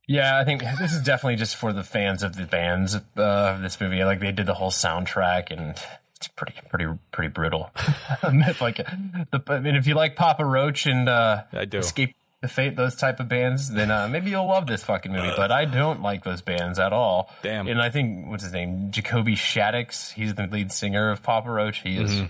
Yeah, 0.07 0.37
I 0.37 0.43
think 0.43 0.61
this 0.79 0.93
is 0.93 1.03
definitely 1.03 1.37
just 1.37 1.55
for 1.55 1.71
the 1.71 1.83
fans 1.83 2.23
of 2.23 2.35
the 2.35 2.45
bands 2.45 2.95
uh, 2.95 3.01
of 3.15 3.61
this 3.61 3.79
movie. 3.79 4.03
Like 4.03 4.19
they 4.19 4.31
did 4.31 4.45
the 4.45 4.53
whole 4.53 4.71
soundtrack, 4.71 5.51
and 5.51 5.75
it's 6.17 6.27
pretty, 6.35 6.53
pretty, 6.69 6.87
pretty 7.11 7.29
brutal. 7.29 7.71
like, 8.59 8.77
the, 8.77 9.41
I 9.47 9.59
mean, 9.59 9.75
if 9.75 9.87
you 9.87 9.93
like 9.95 10.15
Papa 10.15 10.43
Roach 10.43 10.85
and 10.85 11.07
uh, 11.07 11.43
I 11.53 11.65
do. 11.65 11.77
Escape 11.77 12.15
the 12.41 12.47
Fate, 12.47 12.75
those 12.75 12.95
type 12.95 13.19
of 13.19 13.29
bands, 13.29 13.71
then 13.71 13.91
uh, 13.91 14.07
maybe 14.07 14.31
you'll 14.31 14.47
love 14.47 14.65
this 14.65 14.83
fucking 14.83 15.11
movie. 15.13 15.31
But 15.37 15.51
I 15.51 15.65
don't 15.65 16.01
like 16.01 16.23
those 16.23 16.41
bands 16.41 16.79
at 16.79 16.91
all. 16.91 17.29
Damn. 17.43 17.67
And 17.67 17.79
I 17.79 17.91
think 17.91 18.27
what's 18.27 18.43
his 18.43 18.51
name, 18.51 18.89
Jacoby 18.91 19.35
Shaddix. 19.35 20.11
He's 20.11 20.33
the 20.33 20.47
lead 20.47 20.71
singer 20.71 21.11
of 21.11 21.21
Papa 21.21 21.49
Roach. 21.49 21.77
He 21.83 21.97
is 21.97 22.21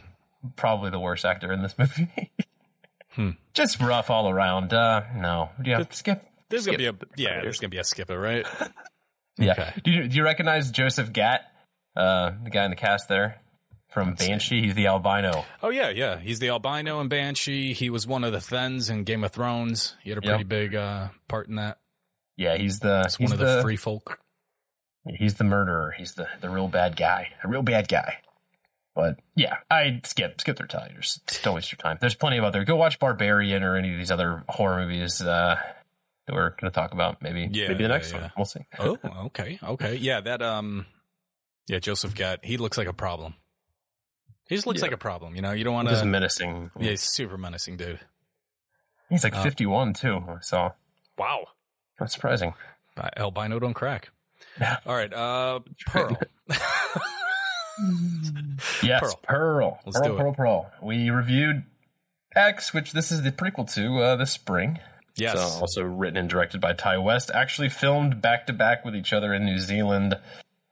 probably 0.57 0.89
the 0.91 0.99
worst 0.99 1.23
actor 1.23 1.51
in 1.51 1.61
this 1.63 1.75
movie. 1.79 2.31
Just 3.53 3.79
rough 3.81 4.09
all 4.09 4.29
around. 4.29 4.73
Uh, 4.73 5.03
no, 5.15 5.49
yeah, 5.63 5.83
skip. 5.91 6.23
there's 6.49 6.65
gonna 6.65 6.77
be 6.77 6.87
a 6.87 6.93
yeah 7.17 7.41
there's 7.41 7.59
gonna 7.59 7.69
be 7.69 7.77
a 7.77 7.83
skipper 7.83 8.19
right 8.19 8.45
Yeah. 9.37 9.51
Okay. 9.53 9.73
Do 9.83 9.91
you 9.91 10.07
do 10.07 10.15
you 10.17 10.23
recognize 10.23 10.71
Joseph 10.71 11.11
Gatt, 11.13 11.41
uh, 11.95 12.31
the 12.43 12.49
guy 12.49 12.65
in 12.65 12.69
the 12.71 12.75
cast 12.77 13.07
there 13.07 13.41
from 13.89 14.13
Banshee? 14.13 14.61
He's 14.61 14.75
the 14.75 14.87
albino. 14.87 15.45
Oh 15.63 15.69
yeah, 15.69 15.89
yeah. 15.89 16.19
He's 16.19 16.39
the 16.39 16.49
albino 16.49 16.99
in 17.01 17.07
Banshee. 17.07 17.73
He 17.73 17.89
was 17.89 18.05
one 18.05 18.23
of 18.23 18.33
the 18.33 18.41
Thenns 18.41 18.89
in 18.89 19.03
Game 19.03 19.23
of 19.23 19.31
Thrones. 19.31 19.95
He 20.03 20.09
had 20.11 20.19
a 20.19 20.21
Yep. 20.25 20.29
pretty 20.29 20.43
big 20.43 20.75
uh, 20.75 21.07
part 21.27 21.47
in 21.47 21.55
that. 21.55 21.79
Yeah, 22.37 22.57
he's 22.57 22.79
the 22.79 23.03
he's 23.17 23.19
one 23.19 23.31
of 23.33 23.39
the, 23.39 23.61
free 23.61 23.77
folk. 23.77 24.19
he's 25.07 25.35
the 25.35 25.43
murderer. 25.43 25.93
He's 25.97 26.13
the 26.13 26.27
the 26.41 26.49
real 26.49 26.67
bad 26.67 26.95
guy. 26.95 27.29
A 27.43 27.47
real 27.47 27.63
bad 27.63 27.87
guy. 27.87 28.17
But 28.93 29.19
yeah, 29.35 29.57
I 29.69 30.01
skip 30.03 30.41
skip 30.41 30.57
their 30.57 30.67
titles. 30.67 31.21
Don't 31.43 31.55
waste 31.55 31.71
your 31.71 31.77
time. 31.77 31.97
There's 32.01 32.15
plenty 32.15 32.37
of 32.37 32.43
other. 32.43 32.65
Go 32.65 32.75
watch 32.75 32.99
Barbarian 32.99 33.63
or 33.63 33.75
any 33.77 33.91
of 33.93 33.97
these 33.97 34.11
other 34.11 34.43
horror 34.49 34.81
movies 34.81 35.21
uh, 35.21 35.55
that 36.27 36.33
we're 36.35 36.49
going 36.49 36.69
to 36.69 36.71
talk 36.71 36.91
about. 36.93 37.21
Maybe 37.21 37.47
Yeah, 37.51 37.69
maybe 37.69 37.75
the 37.75 37.81
yeah, 37.83 37.87
next 37.87 38.11
yeah. 38.11 38.21
one. 38.21 38.31
We'll 38.35 38.45
see. 38.45 38.59
Oh, 38.79 38.97
okay, 39.27 39.59
okay. 39.63 39.95
Yeah, 39.95 40.19
that 40.21 40.41
um, 40.41 40.85
yeah, 41.67 41.79
Joseph 41.79 42.13
Gatt 42.15 42.43
He 42.43 42.57
looks 42.57 42.77
like 42.77 42.87
a 42.87 42.93
problem. 42.93 43.35
He 44.49 44.55
just 44.55 44.67
looks 44.67 44.79
Yeah. 44.81 44.87
like 44.87 44.91
a 44.93 44.97
problem. 44.97 45.35
You 45.37 45.41
know, 45.41 45.51
you 45.53 45.63
don't 45.63 45.73
want 45.73 45.87
Just 45.87 46.01
to. 46.01 46.07
menacing. 46.07 46.71
Yeah, 46.77 46.89
he's 46.89 47.01
super 47.03 47.37
menacing, 47.37 47.77
dude. 47.77 47.99
He's 49.09 49.23
like 49.23 49.35
Uh, 49.35 49.43
51 49.43 49.93
too. 49.93 50.21
So 50.41 50.73
Wow. 51.17 51.45
that's 51.97 52.13
surprising. 52.13 52.53
Albino 53.17 53.57
don't 53.59 53.73
crack. 53.73 54.09
All 54.85 54.93
right, 54.95 55.13
uh, 55.13 55.61
Pearl. 55.87 56.19
Yes, 58.83 59.01
Pearl. 59.01 59.19
Pearl. 59.23 59.79
Let's 59.85 59.99
Pearl. 59.99 60.17
Pearl, 60.17 60.33
Pearl. 60.33 60.71
We 60.81 61.09
reviewed 61.09 61.63
X, 62.35 62.73
which 62.73 62.91
this 62.93 63.11
is 63.11 63.21
the 63.21 63.31
prequel 63.31 63.71
to 63.75 63.99
uh, 63.99 64.15
this 64.15 64.31
spring. 64.31 64.79
yes. 65.15 65.33
So 65.33 65.59
also 65.59 65.83
written 65.83 66.17
and 66.17 66.29
directed 66.29 66.61
by 66.61 66.73
Ti 66.73 66.97
West. 66.97 67.31
Actually 67.33 67.69
filmed 67.69 68.21
back 68.21 68.47
to 68.47 68.53
back 68.53 68.85
with 68.85 68.95
each 68.95 69.13
other 69.13 69.33
in 69.33 69.45
New 69.45 69.59
Zealand 69.59 70.17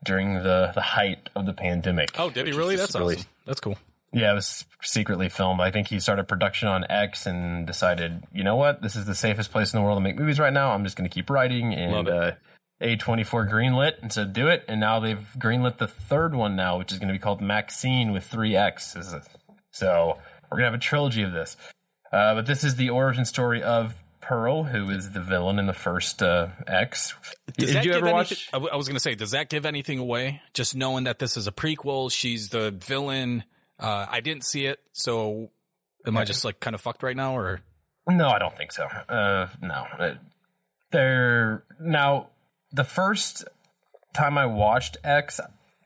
during 0.04 0.36
the, 0.36 0.72
the 0.74 0.82
height 0.82 1.30
of 1.36 1.46
the 1.46 1.54
pandemic. 1.54 2.12
oh, 2.18 2.30
did 2.30 2.48
he 2.48 2.54
really? 2.54 2.76
That's 2.76 2.96
really- 2.96 3.16
awesome. 3.16 3.28
That's 3.46 3.60
cool. 3.60 3.78
Yeah, 4.12 4.32
it 4.32 4.36
was 4.36 4.66
secretly 4.82 5.30
filmed. 5.30 5.62
I 5.62 5.70
think 5.70 5.88
he 5.88 6.00
started 6.00 6.28
production 6.28 6.68
on 6.68 6.84
X 6.90 7.28
and 7.28 7.68
decided, 7.68 8.24
you 8.34 8.44
know 8.44 8.56
what, 8.56 8.82
this 8.82 8.96
is 8.96 9.06
the 9.06 9.14
safest 9.14 9.52
place 9.52 9.72
in 9.72 9.80
the 9.80 9.84
world 9.86 9.98
to 9.98 10.02
make 10.02 10.18
movies 10.18 10.40
right 10.40 10.52
now. 10.52 10.72
I'm 10.72 10.84
just 10.84 10.96
going 10.98 11.08
to 11.08 11.14
keep 11.14 11.30
writing. 11.30 11.72
Love 11.72 12.08
And 12.08 12.10
uh, 12.10 12.32
A24 12.82 13.50
greenlit 13.50 14.02
and 14.02 14.12
said, 14.12 14.34
do 14.34 14.48
it. 14.48 14.64
And 14.68 14.80
now 14.80 15.00
they've 15.00 15.26
greenlit 15.38 15.78
the 15.78 15.88
third 15.88 16.34
one 16.34 16.56
now, 16.56 16.78
which 16.78 16.92
is 16.92 17.00
going 17.00 17.10
to 17.10 17.14
be 17.14 17.20
called 17.20 17.42
Maxine 17.42 18.12
with 18.12 18.26
three 18.26 18.56
X's. 18.56 19.14
So 19.72 20.18
we're 20.50 20.58
going 20.58 20.66
to 20.66 20.72
have 20.72 20.74
a 20.74 20.78
trilogy 20.78 21.24
of 21.24 21.32
this. 21.34 21.58
Uh, 22.12 22.36
but 22.36 22.46
this 22.46 22.64
is 22.64 22.76
the 22.76 22.90
origin 22.90 23.26
story 23.26 23.62
of 23.62 23.94
Pearl, 24.22 24.64
who 24.64 24.90
is 24.90 25.12
the 25.12 25.22
villain 25.22 25.60
in 25.60 25.66
the 25.68 25.74
first 25.74 26.22
uh, 26.24 26.48
X. 26.68 27.14
Does 27.58 27.72
Did 27.72 27.76
you 27.86 27.92
give 27.92 27.98
ever 27.98 28.08
anything, 28.08 28.16
watch? 28.16 28.50
I 28.54 28.58
w- 28.58 28.72
I 28.72 28.76
was 28.76 28.88
going 28.88 28.96
to 28.96 29.00
say, 29.00 29.16
does 29.16 29.32
that 29.32 29.50
give 29.50 29.66
anything 29.66 30.00
away? 30.00 30.42
Just 30.54 30.76
knowing 30.76 31.04
that 31.06 31.20
this 31.20 31.36
is 31.38 31.48
a 31.48 31.52
prequel, 31.52 32.12
she's 32.12 32.50
the 32.50 32.72
villain. 32.72 33.44
Uh, 33.80 34.06
I 34.10 34.20
didn't 34.22 34.44
see 34.44 34.66
it, 34.66 34.80
so 34.92 35.52
am 36.06 36.18
I 36.18 36.26
just 36.26 36.46
like 36.46 36.60
kind 36.60 36.74
of 36.76 36.82
fucked 36.82 37.02
right 37.04 37.16
now, 37.16 37.38
or 37.38 37.62
No, 38.08 38.30
I 38.30 38.40
don't 38.40 38.56
think 38.56 38.72
so. 38.72 38.86
Uh, 38.86 39.48
no, 39.62 39.86
Uh, 40.00 40.16
there 40.92 41.64
now. 41.80 42.30
The 42.72 42.84
first 42.84 43.46
time 44.14 44.38
I 44.38 44.46
watched 44.46 44.98
X, 45.04 45.40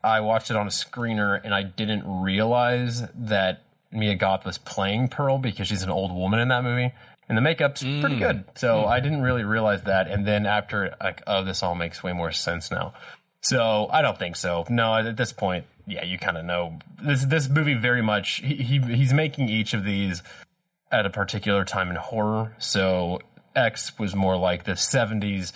I 0.04 0.20
watched 0.22 0.52
it 0.52 0.58
on 0.58 0.68
a 0.68 0.72
screener, 0.72 1.40
and 1.44 1.54
I 1.54 1.64
didn't 1.64 2.04
realize 2.06 3.04
that 3.16 3.64
Mia 3.92 4.16
Goth 4.16 4.46
was 4.46 4.58
playing 4.58 5.08
Pearl 5.10 5.38
because 5.38 5.68
she's 5.68 5.84
an 5.84 5.90
old 5.90 6.14
woman 6.14 6.40
in 6.40 6.50
that 6.50 6.64
movie, 6.64 6.94
and 7.30 7.38
the 7.38 7.42
makeup's 7.42 7.84
mm. 7.84 8.02
pretty 8.02 8.18
good. 8.18 8.44
So 8.56 8.84
mm. 8.84 8.88
I 8.88 9.00
didn't 9.00 9.22
really 9.22 9.44
realize 9.44 9.84
that, 9.84 10.08
and 10.08 10.26
then 10.26 10.46
after, 10.46 10.96
like, 11.02 11.24
oh, 11.28 11.44
this 11.44 11.64
all 11.64 11.76
makes 11.76 12.04
way 12.04 12.14
more 12.14 12.32
sense 12.32 12.70
now. 12.70 12.94
So 13.42 13.88
I 13.92 14.02
don't 14.02 14.18
think 14.18 14.36
so. 14.36 14.66
No, 14.70 14.96
at 14.96 15.18
this 15.18 15.34
point, 15.34 15.66
yeah, 15.86 16.04
you 16.04 16.18
kind 16.18 16.38
of 16.38 16.46
know 16.46 16.80
this. 17.02 17.26
This 17.26 17.50
movie 17.50 17.74
very 17.74 18.02
much. 18.02 18.36
He, 18.36 18.56
he 18.56 18.80
he's 18.80 19.12
making 19.14 19.50
each 19.50 19.74
of 19.74 19.84
these 19.84 20.24
at 20.92 21.06
a 21.06 21.10
particular 21.10 21.66
time 21.66 21.90
in 21.90 21.98
horror. 21.98 22.56
So 22.60 23.20
X 23.54 23.98
was 24.00 24.16
more 24.16 24.38
like 24.38 24.64
the 24.64 24.74
70s 24.74 25.52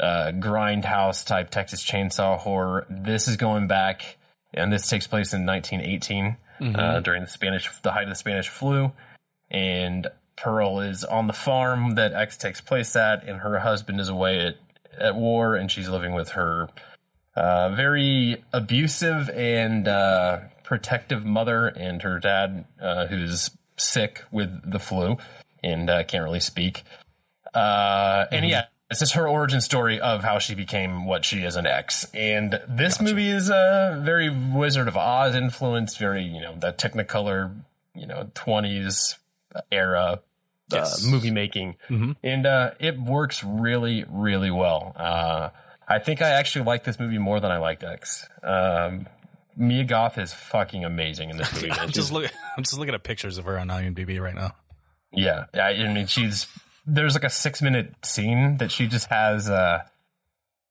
uh, 0.00 0.32
grindhouse 0.32 1.24
type 1.26 1.50
Texas 1.50 1.84
chainsaw 1.84 2.38
horror. 2.38 2.86
This 2.88 3.28
is 3.28 3.36
going 3.36 3.66
back, 3.66 4.16
and 4.54 4.72
this 4.72 4.88
takes 4.88 5.06
place 5.06 5.32
in 5.32 5.46
1918 5.46 6.36
uh, 6.74 7.00
during 7.00 7.22
the 7.22 7.28
Spanish, 7.28 7.70
the 7.82 7.92
height 7.92 8.04
of 8.04 8.08
the 8.08 8.14
Spanish 8.14 8.48
flu. 8.48 8.92
And 9.50 10.06
Pearl 10.36 10.80
is 10.80 11.04
on 11.04 11.26
the 11.26 11.32
farm 11.32 11.96
that 11.96 12.12
X 12.12 12.36
takes 12.36 12.60
place 12.60 12.96
at, 12.96 13.28
and 13.28 13.40
her 13.40 13.58
husband 13.58 14.00
is 14.00 14.08
away 14.08 14.40
at, 14.46 14.56
at 14.98 15.14
war, 15.16 15.54
and 15.54 15.70
she's 15.70 15.88
living 15.88 16.14
with 16.14 16.30
her 16.30 16.68
uh, 17.36 17.70
very 17.70 18.42
abusive 18.52 19.28
and 19.30 19.86
uh, 19.86 20.40
protective 20.64 21.24
mother 21.24 21.68
and 21.68 22.02
her 22.02 22.18
dad, 22.18 22.64
uh, 22.80 23.06
who's 23.06 23.50
sick 23.76 24.22
with 24.30 24.70
the 24.70 24.78
flu 24.78 25.16
and 25.62 25.88
uh, 25.88 26.04
can't 26.04 26.24
really 26.24 26.40
speak. 26.40 26.84
Uh, 27.54 28.26
and 28.30 28.48
yeah, 28.48 28.66
this 28.90 29.00
is 29.02 29.12
her 29.12 29.26
origin 29.28 29.60
story 29.60 30.00
of 30.00 30.22
how 30.22 30.38
she 30.38 30.54
became 30.54 31.06
what 31.06 31.24
she 31.24 31.38
is 31.44 31.56
an 31.56 31.66
X. 31.66 32.06
And 32.12 32.60
this 32.68 33.00
movie 33.00 33.28
is 33.28 33.48
uh, 33.50 34.00
very 34.04 34.28
Wizard 34.28 34.88
of 34.88 34.96
Oz 34.96 35.34
influence, 35.34 35.96
very 35.96 36.24
you 36.24 36.40
know 36.40 36.54
the 36.58 36.72
Technicolor, 36.72 37.54
you 37.94 38.06
know, 38.06 38.30
twenties 38.34 39.16
era 39.72 40.20
Yes. 40.72 41.04
uh, 41.04 41.10
movie 41.10 41.32
making, 41.32 41.74
and 42.22 42.46
uh, 42.46 42.70
it 42.78 42.96
works 43.00 43.42
really, 43.42 44.04
really 44.08 44.52
well. 44.52 44.92
Uh, 44.96 45.48
I 45.88 45.98
think 45.98 46.22
I 46.22 46.28
actually 46.30 46.64
like 46.66 46.84
this 46.84 47.00
movie 47.00 47.18
more 47.18 47.40
than 47.40 47.50
I 47.50 47.58
liked 47.58 47.82
X. 47.82 48.24
Um, 48.44 49.08
Mia 49.56 49.82
Goth 49.82 50.16
is 50.16 50.32
fucking 50.32 50.84
amazing 50.84 51.30
in 51.30 51.36
this 51.38 51.52
movie. 51.54 51.72
I'm 51.72 51.90
just 51.90 52.12
looking. 52.12 52.30
I'm 52.56 52.62
just 52.62 52.78
looking 52.78 52.94
at 52.94 53.02
pictures 53.02 53.36
of 53.36 53.46
her 53.46 53.58
on 53.58 53.66
IMDb 53.66 54.20
right 54.20 54.34
now. 54.36 54.52
yeah, 55.12 55.46
I, 55.54 55.70
I 55.70 55.92
mean, 55.92 56.06
she's 56.06 56.46
there's 56.86 57.14
like 57.14 57.24
a 57.24 57.30
six 57.30 57.62
minute 57.62 57.94
scene 58.04 58.56
that 58.58 58.70
she 58.70 58.86
just 58.86 59.08
has 59.08 59.48
uh, 59.48 59.82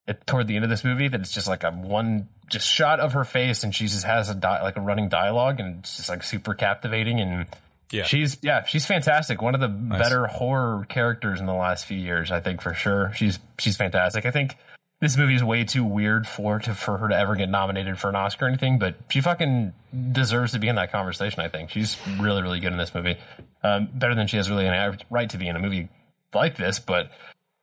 at, 0.07 0.25
toward 0.25 0.47
the 0.47 0.55
end 0.55 0.63
of 0.63 0.69
this 0.69 0.83
movie 0.83 1.07
that's 1.07 1.31
just 1.31 1.47
like 1.47 1.63
a 1.63 1.71
one 1.71 2.27
just 2.49 2.67
shot 2.67 2.99
of 2.99 3.13
her 3.13 3.23
face, 3.23 3.63
and 3.63 3.73
she 3.73 3.85
just 3.85 4.03
has 4.03 4.29
a 4.29 4.35
di- 4.35 4.61
like 4.61 4.75
a 4.75 4.81
running 4.81 5.07
dialogue, 5.07 5.59
and 5.59 5.79
it's 5.79 5.97
just 5.97 6.09
like 6.09 6.23
super 6.23 6.53
captivating 6.53 7.19
and. 7.19 7.47
Yeah. 7.91 8.03
She's 8.03 8.37
yeah, 8.43 8.65
she's 8.65 8.85
fantastic. 8.85 9.41
One 9.41 9.55
of 9.55 9.61
the 9.61 9.67
better 9.67 10.27
horror 10.27 10.85
characters 10.87 11.39
in 11.39 11.47
the 11.47 11.55
last 11.55 11.87
few 11.87 11.97
years, 11.97 12.31
I 12.31 12.39
think 12.39 12.61
for 12.61 12.75
sure. 12.75 13.11
She's 13.15 13.39
she's 13.57 13.77
fantastic. 13.77 14.27
I 14.27 14.31
think 14.31 14.55
this 15.01 15.17
movie 15.17 15.33
is 15.33 15.43
way 15.43 15.63
too 15.63 15.83
weird 15.83 16.27
for 16.27 16.59
to 16.59 16.75
for 16.75 16.99
her 16.99 17.07
to 17.07 17.17
ever 17.17 17.35
get 17.35 17.49
nominated 17.49 17.97
for 17.97 18.09
an 18.09 18.15
Oscar 18.15 18.45
or 18.45 18.47
anything, 18.49 18.77
but 18.77 18.93
she 19.09 19.21
fucking 19.21 19.73
deserves 20.11 20.51
to 20.51 20.59
be 20.59 20.67
in 20.67 20.75
that 20.75 20.91
conversation. 20.91 21.39
I 21.39 21.47
think 21.47 21.71
she's 21.71 21.97
really 22.19 22.43
really 22.43 22.59
good 22.59 22.71
in 22.71 22.77
this 22.77 22.93
movie, 22.93 23.17
um, 23.63 23.89
better 23.91 24.13
than 24.13 24.27
she 24.27 24.37
has 24.37 24.51
really 24.51 24.67
any 24.67 24.97
right 25.09 25.29
to 25.31 25.39
be 25.39 25.47
in 25.47 25.55
a 25.55 25.59
movie 25.59 25.89
like 26.33 26.57
this. 26.57 26.79
But 26.79 27.11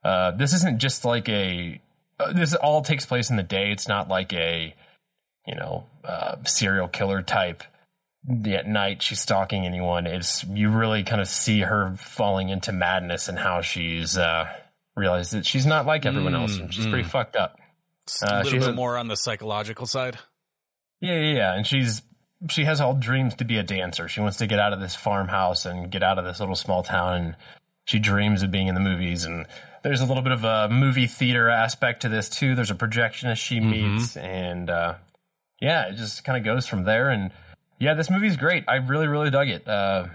uh, 0.03 0.31
this 0.31 0.53
isn't 0.53 0.79
just 0.79 1.05
like 1.05 1.29
a. 1.29 1.81
Uh, 2.19 2.33
this 2.33 2.53
all 2.55 2.81
takes 2.81 3.05
place 3.05 3.29
in 3.29 3.35
the 3.35 3.43
day. 3.43 3.71
It's 3.71 3.87
not 3.87 4.09
like 4.09 4.33
a, 4.33 4.73
you 5.45 5.55
know, 5.55 5.85
uh, 6.03 6.35
serial 6.45 6.87
killer 6.87 7.21
type 7.21 7.63
at 8.45 8.67
night 8.67 9.01
she's 9.01 9.21
stalking 9.21 9.65
anyone 9.65 10.05
it's 10.05 10.43
you 10.43 10.69
really 10.69 11.03
kind 11.03 11.21
of 11.21 11.29
see 11.29 11.61
her 11.61 11.95
falling 11.97 12.49
into 12.49 12.73
madness 12.73 13.29
and 13.29 13.39
how 13.39 13.61
she's 13.61 14.17
uh 14.17 14.45
realized 14.97 15.31
that 15.31 15.45
she's 15.45 15.65
not 15.65 15.85
like 15.85 16.05
everyone 16.05 16.35
else 16.35 16.57
and 16.57 16.73
she's 16.73 16.85
pretty 16.87 17.07
fucked 17.07 17.37
up 17.37 17.57
It's 18.03 18.21
Uh, 18.21 18.27
a 18.29 18.35
little 18.43 18.51
she's 18.51 18.65
bit 18.65 18.75
more 18.75 18.97
on 18.97 19.07
the 19.07 19.15
psychological 19.15 19.85
side. 19.85 20.17
yeah 20.99 21.13
yeah 21.13 21.33
yeah 21.35 21.53
and 21.55 21.65
she's 21.65 22.01
she 22.49 22.65
has 22.65 22.81
all 22.81 22.95
dreams 22.95 23.33
to 23.35 23.45
be 23.45 23.59
a 23.59 23.63
dancer 23.63 24.09
she 24.09 24.19
wants 24.19 24.37
to 24.37 24.47
get 24.47 24.59
out 24.59 24.73
of 24.73 24.81
this 24.81 24.95
farmhouse 24.95 25.65
and 25.65 25.89
get 25.89 26.03
out 26.03 26.19
of 26.19 26.25
this 26.25 26.41
little 26.41 26.55
small 26.55 26.83
town 26.83 27.13
and 27.13 27.35
she 27.87 27.97
dreams 27.99 28.43
of 28.43 28.51
being 28.51 28.67
in 28.67 28.75
the 28.75 28.81
movies 28.81 29.25
and 29.25 29.45
there's 29.83 30.01
a 30.01 30.05
little 30.05 30.21
bit 30.23 30.31
of 30.33 30.43
a 30.43 30.69
movie 30.69 31.07
theater 31.07 31.49
aspect 31.49 32.03
to 32.03 32.09
this 32.09 32.29
too 32.29 32.53
there's 32.55 32.71
a 32.71 32.75
projectionist 32.75 33.37
she 33.37 33.59
meets 33.59 34.15
and 34.15 34.69
uh 34.69 34.93
yeah 35.59 35.87
it 35.89 35.95
just 35.95 36.23
kind 36.23 36.37
of 36.37 36.43
goes 36.45 36.67
from 36.67 36.83
there 36.83 37.09
and 37.09 37.31
yeah 37.79 37.93
this 37.95 38.09
movie's 38.09 38.37
great 38.37 38.63
i 38.67 38.75
really 38.75 39.07
really 39.07 39.29
dug 39.31 39.47
it 39.49 39.67
uh 39.67 40.05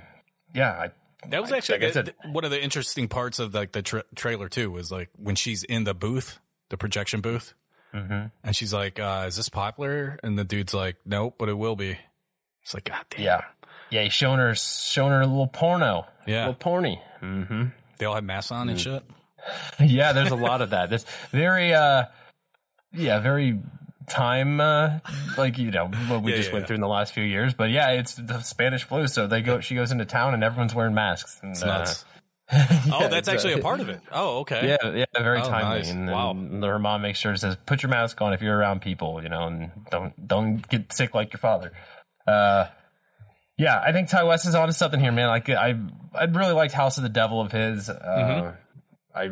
yeah 0.54 0.70
I, 0.70 0.90
That 1.28 1.40
was 1.40 1.50
Like- 1.50 1.58
actually 1.58 1.78
like 1.80 1.88
I 1.88 1.92
said- 1.92 2.14
one 2.30 2.44
of 2.44 2.50
the 2.50 2.62
interesting 2.62 3.08
parts 3.08 3.38
of 3.38 3.54
like 3.54 3.72
the 3.72 3.82
tra- 3.82 4.04
trailer 4.14 4.48
too. 4.48 4.70
Was 4.70 4.90
like 4.92 5.08
when 5.16 5.34
she's 5.36 5.62
in 5.64 5.84
the 5.84 5.94
booth, 5.94 6.38
the 6.70 6.76
projection 6.76 7.20
booth, 7.20 7.54
Mm-hmm. 7.94 8.26
and 8.42 8.56
she's 8.56 8.72
like, 8.72 8.98
uh, 8.98 9.26
"Is 9.28 9.36
this 9.36 9.48
popular?" 9.50 10.18
And 10.22 10.38
the 10.38 10.44
dude's 10.44 10.72
like, 10.74 10.96
"Nope, 11.04 11.34
but 11.38 11.48
it 11.50 11.52
will 11.58 11.76
be." 11.76 11.96
It's 12.62 12.72
like, 12.74 12.84
God 12.84 13.04
damn. 13.10 13.20
Yeah. 13.22 13.40
Yeah, 13.92 14.04
he's 14.04 14.12
showing 14.14 14.38
her 14.38 14.54
showing 14.54 15.12
her 15.12 15.20
a 15.20 15.26
little 15.26 15.46
porno. 15.46 16.06
Yeah. 16.26 16.46
A 16.46 16.48
little 16.48 16.54
porny. 16.72 16.98
Mm-hmm. 17.20 17.64
They 17.98 18.06
all 18.06 18.14
have 18.14 18.24
masks 18.24 18.50
on 18.50 18.68
and 18.68 18.80
shit. 18.80 19.02
Yeah, 19.80 20.12
there's 20.12 20.30
a 20.30 20.36
lot 20.36 20.62
of 20.62 20.70
that. 20.70 20.88
This 20.88 21.04
very 21.32 21.74
uh 21.74 22.04
yeah, 22.92 23.18
very 23.18 23.58
time 24.08 24.60
uh 24.60 25.00
like 25.36 25.58
you 25.58 25.70
know 25.72 25.86
what 26.08 26.22
we 26.22 26.30
Yeah, 26.30 26.36
just 26.36 26.48
yeah, 26.50 26.52
went 26.54 26.62
yeah. 26.62 26.66
through 26.68 26.74
in 26.76 26.80
the 26.80 26.88
last 26.88 27.12
few 27.12 27.24
years. 27.24 27.52
But 27.52 27.70
yeah, 27.70 27.90
it's 27.90 28.14
the 28.14 28.40
Spanish 28.42 28.84
flu, 28.84 29.08
so 29.08 29.26
they 29.26 29.42
go 29.42 29.60
she 29.60 29.74
goes 29.74 29.90
into 29.90 30.04
town 30.04 30.34
and 30.34 30.44
everyone's 30.44 30.74
wearing 30.74 30.94
masks. 30.94 31.40
And, 31.42 31.52
It's 31.52 31.64
nuts. 31.64 32.04
Uh, 32.04 32.08
oh, 32.92 33.08
that's 33.08 33.28
uh, 33.28 33.32
actually 33.32 33.54
a 33.54 33.58
part 33.58 33.80
of 33.80 33.88
it. 33.88 34.00
Oh, 34.12 34.40
okay. 34.40 34.68
Yeah, 34.82 34.90
yeah, 34.94 35.04
very 35.18 35.40
Oh, 35.40 35.48
timely. 35.48 35.78
nice. 35.78 35.90
And 35.90 36.08
then 36.08 36.14
Wow. 36.14 36.34
her 36.68 36.78
mom 36.78 37.02
makes 37.02 37.18
sure 37.18 37.34
she 37.34 37.40
says, 37.40 37.56
"Put 37.66 37.82
your 37.82 37.90
mask 37.90 38.20
on 38.22 38.32
if 38.34 38.42
you're 38.42 38.56
around 38.56 38.80
people, 38.82 39.22
you 39.22 39.28
know, 39.28 39.46
and 39.48 39.70
don't 39.90 40.26
don't 40.28 40.68
get 40.68 40.92
sick 40.92 41.14
like 41.14 41.32
your 41.32 41.40
father." 41.40 41.72
Uh, 42.28 42.66
yeah, 43.56 43.80
I 43.84 43.92
think 43.92 44.08
Ti 44.08 44.22
West 44.24 44.46
is 44.46 44.54
onto 44.54 44.72
something 44.72 45.00
here, 45.00 45.12
man. 45.12 45.28
Like 45.28 45.48
I, 45.48 45.74
I 46.14 46.24
really 46.24 46.52
liked 46.54 46.72
House 46.72 46.96
of 46.96 47.02
the 47.02 47.08
Devil 47.08 47.40
of 47.40 47.52
his. 47.52 47.88
Uh, 47.88 47.94
Mm-hmm. 47.94 48.56
I 49.14 49.30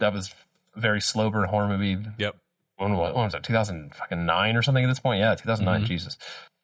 that 0.00 0.12
was 0.12 0.34
very 0.74 1.00
slow 1.00 1.30
burn 1.30 1.48
horror 1.48 1.68
movie. 1.68 1.96
Yep. 2.18 2.36
When 2.76 2.96
was, 2.96 3.14
when 3.14 3.24
was 3.24 3.32
that? 3.32 3.44
Two 3.44 3.52
thousand 3.52 3.94
fucking 3.94 4.26
nine 4.26 4.56
or 4.56 4.62
something 4.62 4.82
at 4.82 4.88
this 4.88 4.98
point? 4.98 5.20
Yeah, 5.20 5.34
two 5.34 5.48
Mm-hmm. 5.48 5.84
Jesus. 5.84 6.16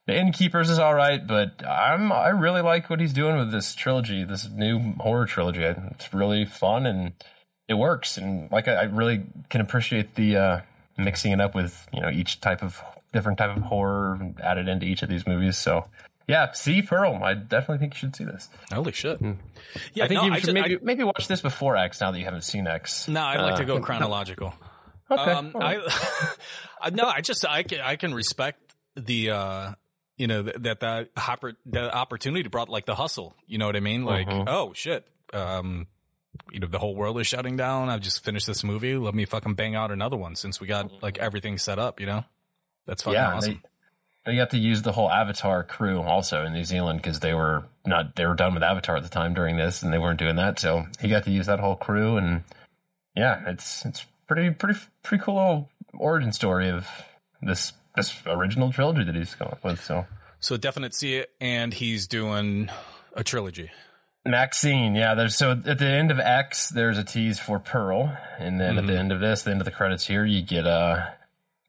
The 0.07 0.17
Innkeepers 0.17 0.71
is 0.71 0.79
all 0.79 0.95
right, 0.95 1.25
but 1.25 1.65
I'm 1.67 2.13
I 2.13 2.29
really 2.29 2.63
like 2.63 2.89
what 2.89 3.01
he's 3.01 3.13
doing 3.13 3.37
with 3.37 3.51
this 3.51 3.75
trilogy, 3.75 4.25
this 4.25 4.49
new 4.49 4.95
horror 4.99 5.27
trilogy. 5.27 5.63
It's 5.63 6.15
really 6.15 6.45
fun 6.45 6.87
and 6.87 7.13
it 7.69 7.75
works. 7.75 8.17
And 8.17 8.51
like 8.51 8.69
I, 8.69 8.75
I 8.75 8.83
really 8.85 9.25
can 9.51 9.61
appreciate 9.61 10.15
the 10.15 10.37
uh, 10.37 10.61
mixing 10.97 11.33
it 11.33 11.41
up 11.41 11.55
with 11.55 11.87
you 11.93 12.01
know 12.01 12.11
each 12.11 12.41
type 12.41 12.63
of 12.63 12.81
different 13.13 13.39
type 13.39 13.57
of 13.57 13.63
horror 13.63 14.19
added 14.43 14.69
into 14.69 14.87
each 14.87 15.03
of 15.03 15.09
these 15.09 15.27
movies. 15.27 15.57
So 15.57 15.87
yeah, 16.29 16.53
see 16.53 16.83
Pearl. 16.83 17.21
I 17.23 17.35
definitely 17.35 17.79
think 17.79 17.95
you 17.95 17.99
should 17.99 18.17
see 18.17 18.25
this. 18.25 18.49
Holy 18.73 18.93
shit. 18.93 19.21
Yeah, 19.21 19.29
Hmm. 19.33 20.03
I 20.03 20.09
think 20.09 20.11
no, 20.21 20.25
you 20.25 20.35
should 20.37 20.45
ju- 20.47 20.53
maybe 20.53 20.75
I- 20.77 20.79
maybe 20.83 21.05
watch 21.05 21.29
this 21.29 21.41
before 21.41 21.77
X. 21.77 22.01
Now 22.01 22.11
that 22.13 22.19
you 22.19 22.25
haven't 22.25 22.43
seen 22.45 22.67
X. 22.67 23.09
no, 23.09 23.23
I'd 23.23 23.41
like 23.41 23.57
to 23.57 23.63
Uh, 23.63 23.67
go 23.67 23.81
chronological. 23.81 24.55
Okay. 25.11 25.31
Um, 25.31 25.53
I, 25.61 25.77
I 26.81 26.91
no, 26.91 27.05
I 27.05 27.21
just 27.21 27.47
I 27.47 27.63
can 27.63 27.81
I 27.81 27.97
can 27.97 28.13
respect 28.15 28.75
the 28.97 29.31
uh 29.31 29.73
you 30.17 30.27
know 30.27 30.43
that 30.43 30.63
that 30.63 30.81
that 30.81 31.15
oppor- 31.15 31.57
the 31.67 31.95
opportunity 31.95 32.49
brought 32.49 32.69
like 32.69 32.87
the 32.87 32.95
hustle. 32.95 33.37
You 33.47 33.59
know 33.59 33.67
what 33.67 33.77
I 33.77 33.81
mean? 33.81 34.05
Like 34.05 34.29
Mhm. 34.29 34.45
oh 34.49 34.73
shit, 34.73 35.07
um, 35.33 35.87
you 36.51 36.59
know 36.61 36.67
the 36.67 36.79
whole 36.79 36.95
world 36.97 37.21
is 37.21 37.27
shutting 37.27 37.57
down. 37.57 37.89
I've 37.89 38.01
just 38.01 38.25
finished 38.25 38.47
this 38.47 38.65
movie. 38.65 38.97
Let 38.97 39.15
me 39.15 39.27
fucking 39.27 39.55
bang 39.55 39.75
out 39.77 39.91
another 39.93 40.17
one 40.17 40.35
since 40.35 40.61
we 40.61 40.67
got 40.67 41.03
like 41.03 41.19
everything 41.19 41.59
set 41.59 41.79
up. 41.79 42.01
You 42.01 42.07
know, 42.07 42.25
that's 42.87 43.03
fucking 43.03 43.15
yeah, 43.15 43.35
awesome. 43.35 43.53
they 43.63 43.69
they 44.27 44.35
got 44.35 44.51
to 44.51 44.59
use 44.59 44.83
the 44.83 44.93
whole 44.93 45.11
Avatar 45.11 45.63
crew 45.63 46.03
also 46.03 46.45
in 46.45 46.53
New 46.53 46.65
Zealand 46.65 47.01
because 47.01 47.21
they 47.21 47.33
were 47.33 47.65
not 47.87 48.17
they 48.17 48.27
were 48.27 48.35
done 48.35 48.55
with 48.55 48.63
Avatar 48.63 48.97
at 48.97 49.05
the 49.05 49.09
time 49.09 49.33
during 49.33 49.57
this, 49.57 49.83
and 49.83 49.93
they 49.93 49.99
weren't 49.99 50.19
doing 50.19 50.37
that. 50.37 50.59
So 50.59 50.85
he 51.01 51.09
got 51.09 51.25
to 51.25 51.31
use 51.31 51.47
that 51.47 51.61
whole 51.61 51.77
crew, 51.77 52.17
and 52.17 52.43
yeah, 53.15 53.43
it's 53.47 53.87
it's 53.87 54.05
pretty 54.27 54.51
pretty 54.51 54.79
pretty 55.05 55.23
cool 55.23 55.37
little 55.37 55.71
origin 55.95 56.33
story 56.33 56.69
of 56.69 56.87
this 57.41 57.73
this 57.95 58.13
original 58.27 58.73
trilogy 58.73 59.05
that 59.05 59.15
he's 59.15 59.35
come 59.37 59.49
up 59.49 59.63
with. 59.63 59.83
So 59.83 60.05
So 60.41 60.57
definite 60.57 60.93
see 60.93 61.15
it, 61.15 61.31
and 61.41 61.73
he's 61.73 62.09
doing 62.09 62.69
a 63.15 63.23
trilogy. 63.23 63.71
Maxine, 64.25 64.97
yeah. 64.97 65.15
There's 65.15 65.37
so 65.37 65.53
at 65.53 65.79
the 65.79 65.87
end 65.87 66.11
of 66.11 66.19
X, 66.19 66.69
there's 66.71 66.99
a 66.99 67.05
tease 67.05 67.39
for 67.39 67.61
Pearl, 67.61 68.17
and 68.41 68.61
then 68.61 68.77
at 68.77 68.89
the 68.89 68.99
end 68.99 69.13
of 69.13 69.21
this, 69.21 69.43
the 69.43 69.53
end 69.53 69.61
of 69.61 69.67
the 69.67 69.71
credits 69.71 70.05
here, 70.05 70.25
you 70.25 70.43
get 70.43 70.67
uh 70.67 71.07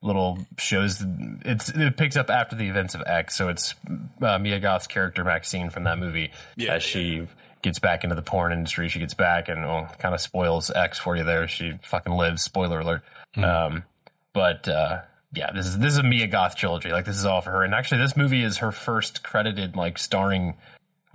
little 0.02 0.38
shows. 0.58 1.02
It's 1.44 1.68
it 1.68 1.96
picks 1.96 2.16
up 2.16 2.30
after 2.30 2.56
the 2.56 2.68
events 2.68 2.94
of 2.94 3.02
X, 3.06 3.36
so 3.36 3.48
it's 3.48 3.74
uh, 4.22 4.38
Mia 4.38 4.60
Goth's 4.60 4.86
character 4.86 5.24
Maxine 5.24 5.70
from 5.70 5.84
that 5.84 5.98
movie 5.98 6.30
Yeah, 6.56 6.74
as 6.74 6.82
she 6.82 7.26
gets 7.62 7.78
back 7.78 8.04
into 8.04 8.14
the 8.14 8.22
porn 8.22 8.52
industry. 8.52 8.88
She 8.88 9.00
gets 9.00 9.14
back 9.14 9.48
and 9.48 9.64
well, 9.66 9.92
kind 9.98 10.14
of 10.14 10.20
spoils 10.20 10.70
X 10.70 10.98
for 10.98 11.16
you 11.16 11.24
there. 11.24 11.48
She 11.48 11.78
fucking 11.82 12.12
lives. 12.12 12.42
Spoiler 12.42 12.80
alert. 12.80 13.02
Um, 13.36 13.84
but 14.32 14.68
uh, 14.68 15.02
yeah, 15.32 15.52
this 15.52 15.66
is 15.66 15.78
this 15.78 15.92
is 15.92 15.98
a 15.98 16.02
Mia 16.02 16.26
Goth 16.26 16.56
trilogy. 16.56 16.90
Like 16.90 17.04
this 17.04 17.16
is 17.16 17.24
all 17.24 17.40
for 17.40 17.50
her. 17.50 17.62
And 17.64 17.74
actually, 17.74 18.00
this 18.00 18.16
movie 18.16 18.42
is 18.42 18.58
her 18.58 18.72
first 18.72 19.22
credited 19.22 19.76
like 19.76 19.98
starring 19.98 20.54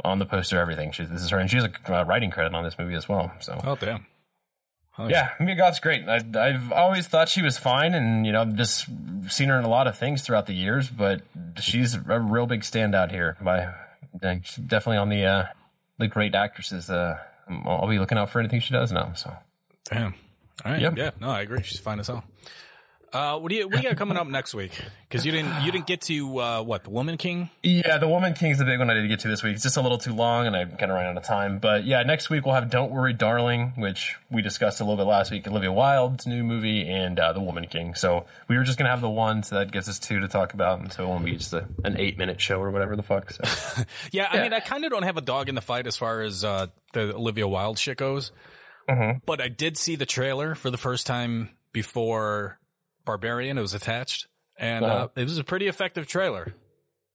on 0.04 0.20
the 0.20 0.26
poster. 0.26 0.60
Everything. 0.60 0.92
She, 0.92 1.06
this 1.06 1.22
is 1.22 1.30
her, 1.30 1.40
and 1.40 1.50
she 1.50 1.58
has 1.58 1.66
a 1.66 2.02
uh, 2.02 2.04
writing 2.04 2.32
credit 2.32 2.54
on 2.54 2.64
this 2.64 2.78
movie 2.78 2.96
as 2.96 3.08
well. 3.08 3.32
So 3.40 3.60
Oh 3.64 3.76
damn. 3.76 4.06
Oh, 4.98 5.08
yeah, 5.08 5.32
Mia 5.40 5.56
Goth's 5.56 5.80
great. 5.80 6.08
I, 6.08 6.22
I've 6.36 6.72
always 6.72 7.08
thought 7.08 7.28
she 7.28 7.42
was 7.42 7.58
fine, 7.58 7.96
and 7.96 8.26
you 8.26 8.32
know, 8.32 8.46
just 8.46 8.86
seen 9.30 9.50
her 9.50 9.58
in 9.58 9.66
a 9.66 9.70
lot 9.70 9.88
of 9.88 9.98
things 9.98 10.22
throughout 10.22 10.46
the 10.46 10.54
years. 10.54 10.88
But 10.88 11.22
she's 11.60 11.96
a 11.96 12.20
real 12.20 12.46
big 12.46 12.62
standout 12.62 13.10
here. 13.10 13.36
By 13.42 13.74
definitely 14.22 14.98
on 14.98 15.10
the 15.10 15.26
uh, 15.26 15.46
the 15.98 16.08
great 16.08 16.36
actresses. 16.36 16.90
Uh, 16.90 17.18
I'll 17.66 17.90
be 17.90 18.00
looking 18.00 18.18
out 18.18 18.30
for 18.30 18.40
anything 18.40 18.60
she 18.60 18.74
does 18.74 18.92
now. 18.92 19.14
So 19.14 19.34
Damn. 19.86 20.14
All 20.64 20.72
right. 20.72 20.82
Yep. 20.82 20.98
Yeah. 20.98 21.12
No, 21.20 21.30
I 21.30 21.42
agree. 21.42 21.64
She's 21.64 21.80
fine 21.80 22.00
as 22.00 22.08
hell. 22.08 22.24
Uh, 23.14 23.38
what 23.38 23.50
do 23.50 23.56
you 23.56 23.68
what 23.68 23.76
do 23.76 23.84
you 23.84 23.90
got 23.90 23.98
coming 23.98 24.18
up 24.18 24.26
next 24.26 24.56
week? 24.56 24.72
Because 25.08 25.24
you 25.24 25.32
didn't 25.32 25.64
you 25.64 25.72
didn't 25.72 25.86
get 25.86 26.02
to 26.02 26.40
uh, 26.40 26.64
what 26.64 26.84
the 26.84 26.90
Woman 26.90 27.18
King? 27.18 27.52
yeah, 27.62 28.00
the 28.00 28.08
Woman 28.08 28.34
King's 28.34 28.58
the 28.58 28.66
big 28.66 28.80
one 28.80 28.90
I 28.90 28.96
didn't 28.96 29.10
get 29.10 29.20
to 29.20 29.28
this 29.28 29.44
week. 29.44 29.54
It's 29.54 29.62
just 29.62 29.78
a 29.78 29.82
little 29.82 30.00
too 30.00 30.14
long, 30.14 30.48
and 30.48 30.56
I 30.56 30.66
kind 30.66 30.92
of 30.92 30.96
ran 30.98 31.06
out 31.06 31.18
of 31.18 31.24
time. 31.24 31.60
But 31.60 31.86
yeah, 31.86 32.02
next 32.02 32.32
week 32.32 32.44
we'll 32.46 32.56
have 32.56 32.72
"Don't 32.72 32.92
Worry, 32.92 33.14
Darling," 33.14 33.74
which 33.78 34.16
we 34.32 34.42
discussed 34.42 34.82
a 34.82 34.84
little 34.84 34.98
bit 34.98 35.08
last 35.08 35.30
week. 35.30 35.48
Olivia 35.48 35.72
Wilde's 35.72 36.26
new 36.26 36.44
movie 36.44 36.90
and 36.90 37.20
uh, 37.20 37.34
the 37.34 37.42
Woman 37.42 37.68
King. 37.68 37.94
So 37.94 38.26
we 38.48 38.58
were 38.58 38.64
just 38.64 38.80
gonna 38.80 38.90
have 38.90 39.02
the 39.02 39.10
one, 39.10 39.44
so 39.44 39.60
that 39.60 39.72
gets 39.72 39.88
us 39.88 40.00
two 40.00 40.20
to 40.22 40.28
talk 40.28 40.56
about 40.56 40.80
until 40.80 41.06
it 41.06 41.10
won't 41.10 41.26
be 41.26 41.34
just 41.34 41.54
a, 41.54 41.68
an 41.84 42.00
eight 42.00 42.18
minute 42.18 42.42
show 42.42 42.60
or 42.60 42.72
whatever 42.72 42.96
the 42.96 43.04
fuck. 43.04 43.32
So. 43.32 43.44
Yeah, 44.12 44.28
I 44.32 44.42
mean, 44.42 44.54
I 44.54 44.60
kind 44.60 44.86
of 44.86 44.92
don't 44.92 45.04
have 45.04 45.18
a 45.18 45.22
dog 45.22 45.50
in 45.50 45.56
the 45.56 45.62
fight 45.62 45.88
as 45.88 45.98
far 45.98 46.22
as 46.22 46.44
uh, 46.44 46.68
the 46.94 47.16
Olivia 47.16 47.48
Wilde 47.48 47.78
shit 47.78 47.98
goes. 47.98 48.32
Mm-hmm. 48.90 49.20
But 49.26 49.42
I 49.42 49.48
did 49.48 49.78
see 49.78 49.96
the 49.96 50.06
trailer 50.06 50.56
for 50.56 50.70
the 50.70 50.78
first 50.78 51.08
time 51.08 51.50
before 51.72 52.60
Barbarian. 53.06 53.58
It 53.58 53.62
was 53.62 53.74
attached, 53.74 54.28
and 54.58 54.84
uh, 54.86 54.88
Uh-huh. 54.88 55.08
it 55.16 55.24
was 55.24 55.38
a 55.38 55.44
pretty 55.44 55.68
effective 55.68 56.08
trailer. 56.08 56.54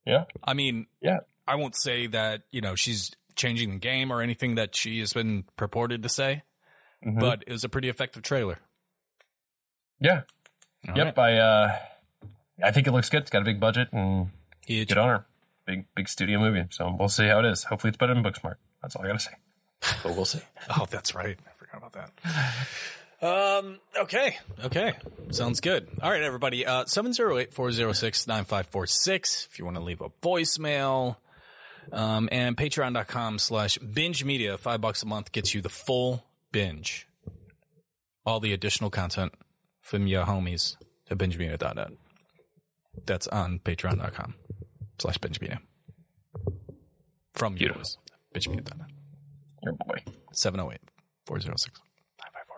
yeah, 0.06 0.24
I 0.44 0.54
mean, 0.54 0.86
yeah. 1.00 1.20
I 1.46 1.54
won't 1.56 1.76
say 1.76 2.06
that 2.08 2.42
you 2.50 2.60
know 2.60 2.74
she's 2.74 3.10
changing 3.36 3.70
the 3.70 3.78
game 3.78 4.10
or 4.12 4.20
anything 4.22 4.56
that 4.56 4.74
she 4.76 4.98
has 5.00 5.12
been 5.12 5.44
purported 5.56 6.02
to 6.02 6.08
say, 6.08 6.42
Mhm. 7.06 7.20
but 7.20 7.44
it 7.46 7.52
was 7.52 7.64
a 7.64 7.68
pretty 7.68 7.88
effective 7.88 8.22
trailer. 8.22 8.58
Yeah. 10.00 10.22
All 10.88 10.96
yep. 10.96 11.16
right. 11.16 11.34
I 11.34 11.38
uh 11.38 11.78
I 12.64 12.70
think 12.72 12.86
it 12.86 12.92
looks 12.92 13.08
good. 13.08 13.22
It's 13.22 13.30
got 13.30 13.42
a 13.42 13.44
big 13.44 13.60
budget 13.60 13.88
and 13.92 14.30
Huge. 14.66 14.88
good 14.88 14.98
on 14.98 15.08
her. 15.08 15.26
Big 15.66 15.86
big 15.94 16.08
studio 16.08 16.38
movie. 16.38 16.66
So 16.70 16.94
we'll 16.98 17.08
see 17.08 17.26
how 17.26 17.38
it 17.40 17.44
is. 17.46 17.64
Hopefully 17.64 17.88
it's 17.90 17.96
better 17.98 18.14
than 18.14 18.22
Booksmart. 18.24 18.56
That's 18.82 18.94
all 18.96 19.04
I 19.04 19.08
gotta 19.08 19.18
say. 19.20 19.32
But 20.02 20.14
we'll 20.16 20.24
see. 20.24 20.40
Oh, 20.76 20.86
that's 20.90 21.14
right. 21.14 21.38
I 21.46 21.52
forgot 21.56 21.76
about 21.78 21.92
that. 21.94 22.10
Um, 23.20 23.78
okay. 24.00 24.38
Okay. 24.64 24.94
Sounds 25.30 25.60
good. 25.60 25.88
All 26.02 26.10
right, 26.10 26.22
everybody. 26.22 26.64
Uh, 26.64 26.84
708-406-9546 26.84 29.46
if 29.46 29.58
you 29.58 29.64
want 29.64 29.76
to 29.76 29.82
leave 29.82 30.00
a 30.00 30.10
voicemail. 30.22 31.16
Um, 31.92 32.28
and 32.30 32.56
patreon.com 32.56 33.38
slash 33.38 33.78
binge 33.78 34.24
media. 34.24 34.58
Five 34.58 34.80
bucks 34.80 35.02
a 35.02 35.06
month 35.06 35.32
gets 35.32 35.54
you 35.54 35.60
the 35.60 35.68
full 35.68 36.24
binge. 36.52 37.06
All 38.24 38.40
the 38.40 38.52
additional 38.52 38.90
content 38.90 39.32
from 39.80 40.06
your 40.06 40.26
homies 40.26 40.76
at 41.10 41.18
bingemedia.net. 41.18 41.90
That's 43.06 43.26
on 43.28 43.58
patreon.com 43.60 44.34
slash 44.98 45.18
binge 45.18 45.40
media. 45.40 45.60
From 47.34 47.54
you. 47.54 47.58
Beautiful. 47.58 47.84
Bingemedia.net. 48.34 48.88
Your 49.62 49.72
boy. 49.72 50.02
708 50.32 50.80
406 51.26 51.80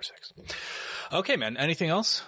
9546. 0.01 1.13
Okay, 1.13 1.37
man. 1.37 1.57
Anything 1.57 1.91
else? 1.91 2.23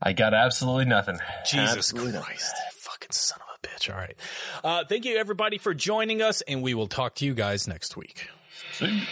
I 0.00 0.12
got 0.12 0.32
absolutely 0.34 0.84
nothing. 0.84 1.18
Jesus 1.44 1.76
Absolutely 1.76 2.12
nothing. 2.12 2.26
Christ. 2.26 2.54
Fucking 2.78 3.10
son 3.10 3.40
of 3.40 3.58
a 3.62 3.66
bitch. 3.66 3.92
All 3.92 3.98
right. 3.98 4.16
Uh, 4.62 4.84
thank 4.88 5.04
you, 5.04 5.16
everybody, 5.16 5.58
for 5.58 5.74
joining 5.74 6.22
us, 6.22 6.40
and 6.42 6.62
we 6.62 6.74
will 6.74 6.86
talk 6.86 7.16
to 7.16 7.24
you 7.24 7.34
guys 7.34 7.66
next 7.66 7.96
week. 7.96 8.28
See? 8.72 9.02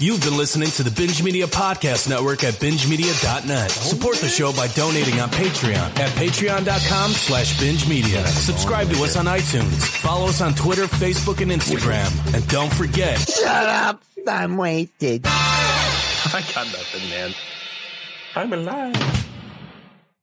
You've 0.00 0.22
been 0.22 0.38
listening 0.38 0.70
to 0.70 0.82
the 0.82 0.90
Binge 0.90 1.22
Media 1.22 1.46
Podcast 1.46 2.08
Network 2.08 2.42
at 2.42 2.54
bingemedia.net. 2.54 3.70
Support 3.70 4.16
the 4.16 4.28
show 4.28 4.50
by 4.54 4.66
donating 4.68 5.20
on 5.20 5.28
Patreon 5.28 5.76
at 5.76 6.10
patreon.com 6.12 7.10
slash 7.10 7.60
binge 7.60 7.86
media. 7.86 8.26
Subscribe 8.26 8.88
to 8.90 9.02
us 9.04 9.16
on 9.16 9.26
iTunes. 9.26 9.84
Follow 10.00 10.26
us 10.28 10.40
on 10.40 10.54
Twitter, 10.54 10.86
Facebook, 10.86 11.42
and 11.42 11.50
Instagram. 11.52 12.34
And 12.34 12.48
don't 12.48 12.72
forget, 12.72 13.18
Shut 13.18 13.46
up! 13.46 14.02
I'm 14.28 14.56
wasted. 14.56 15.22
I 15.26 16.44
got 16.54 16.66
nothing, 16.66 17.10
man. 17.10 17.34
I'm 18.36 18.52
alive. 18.52 19.19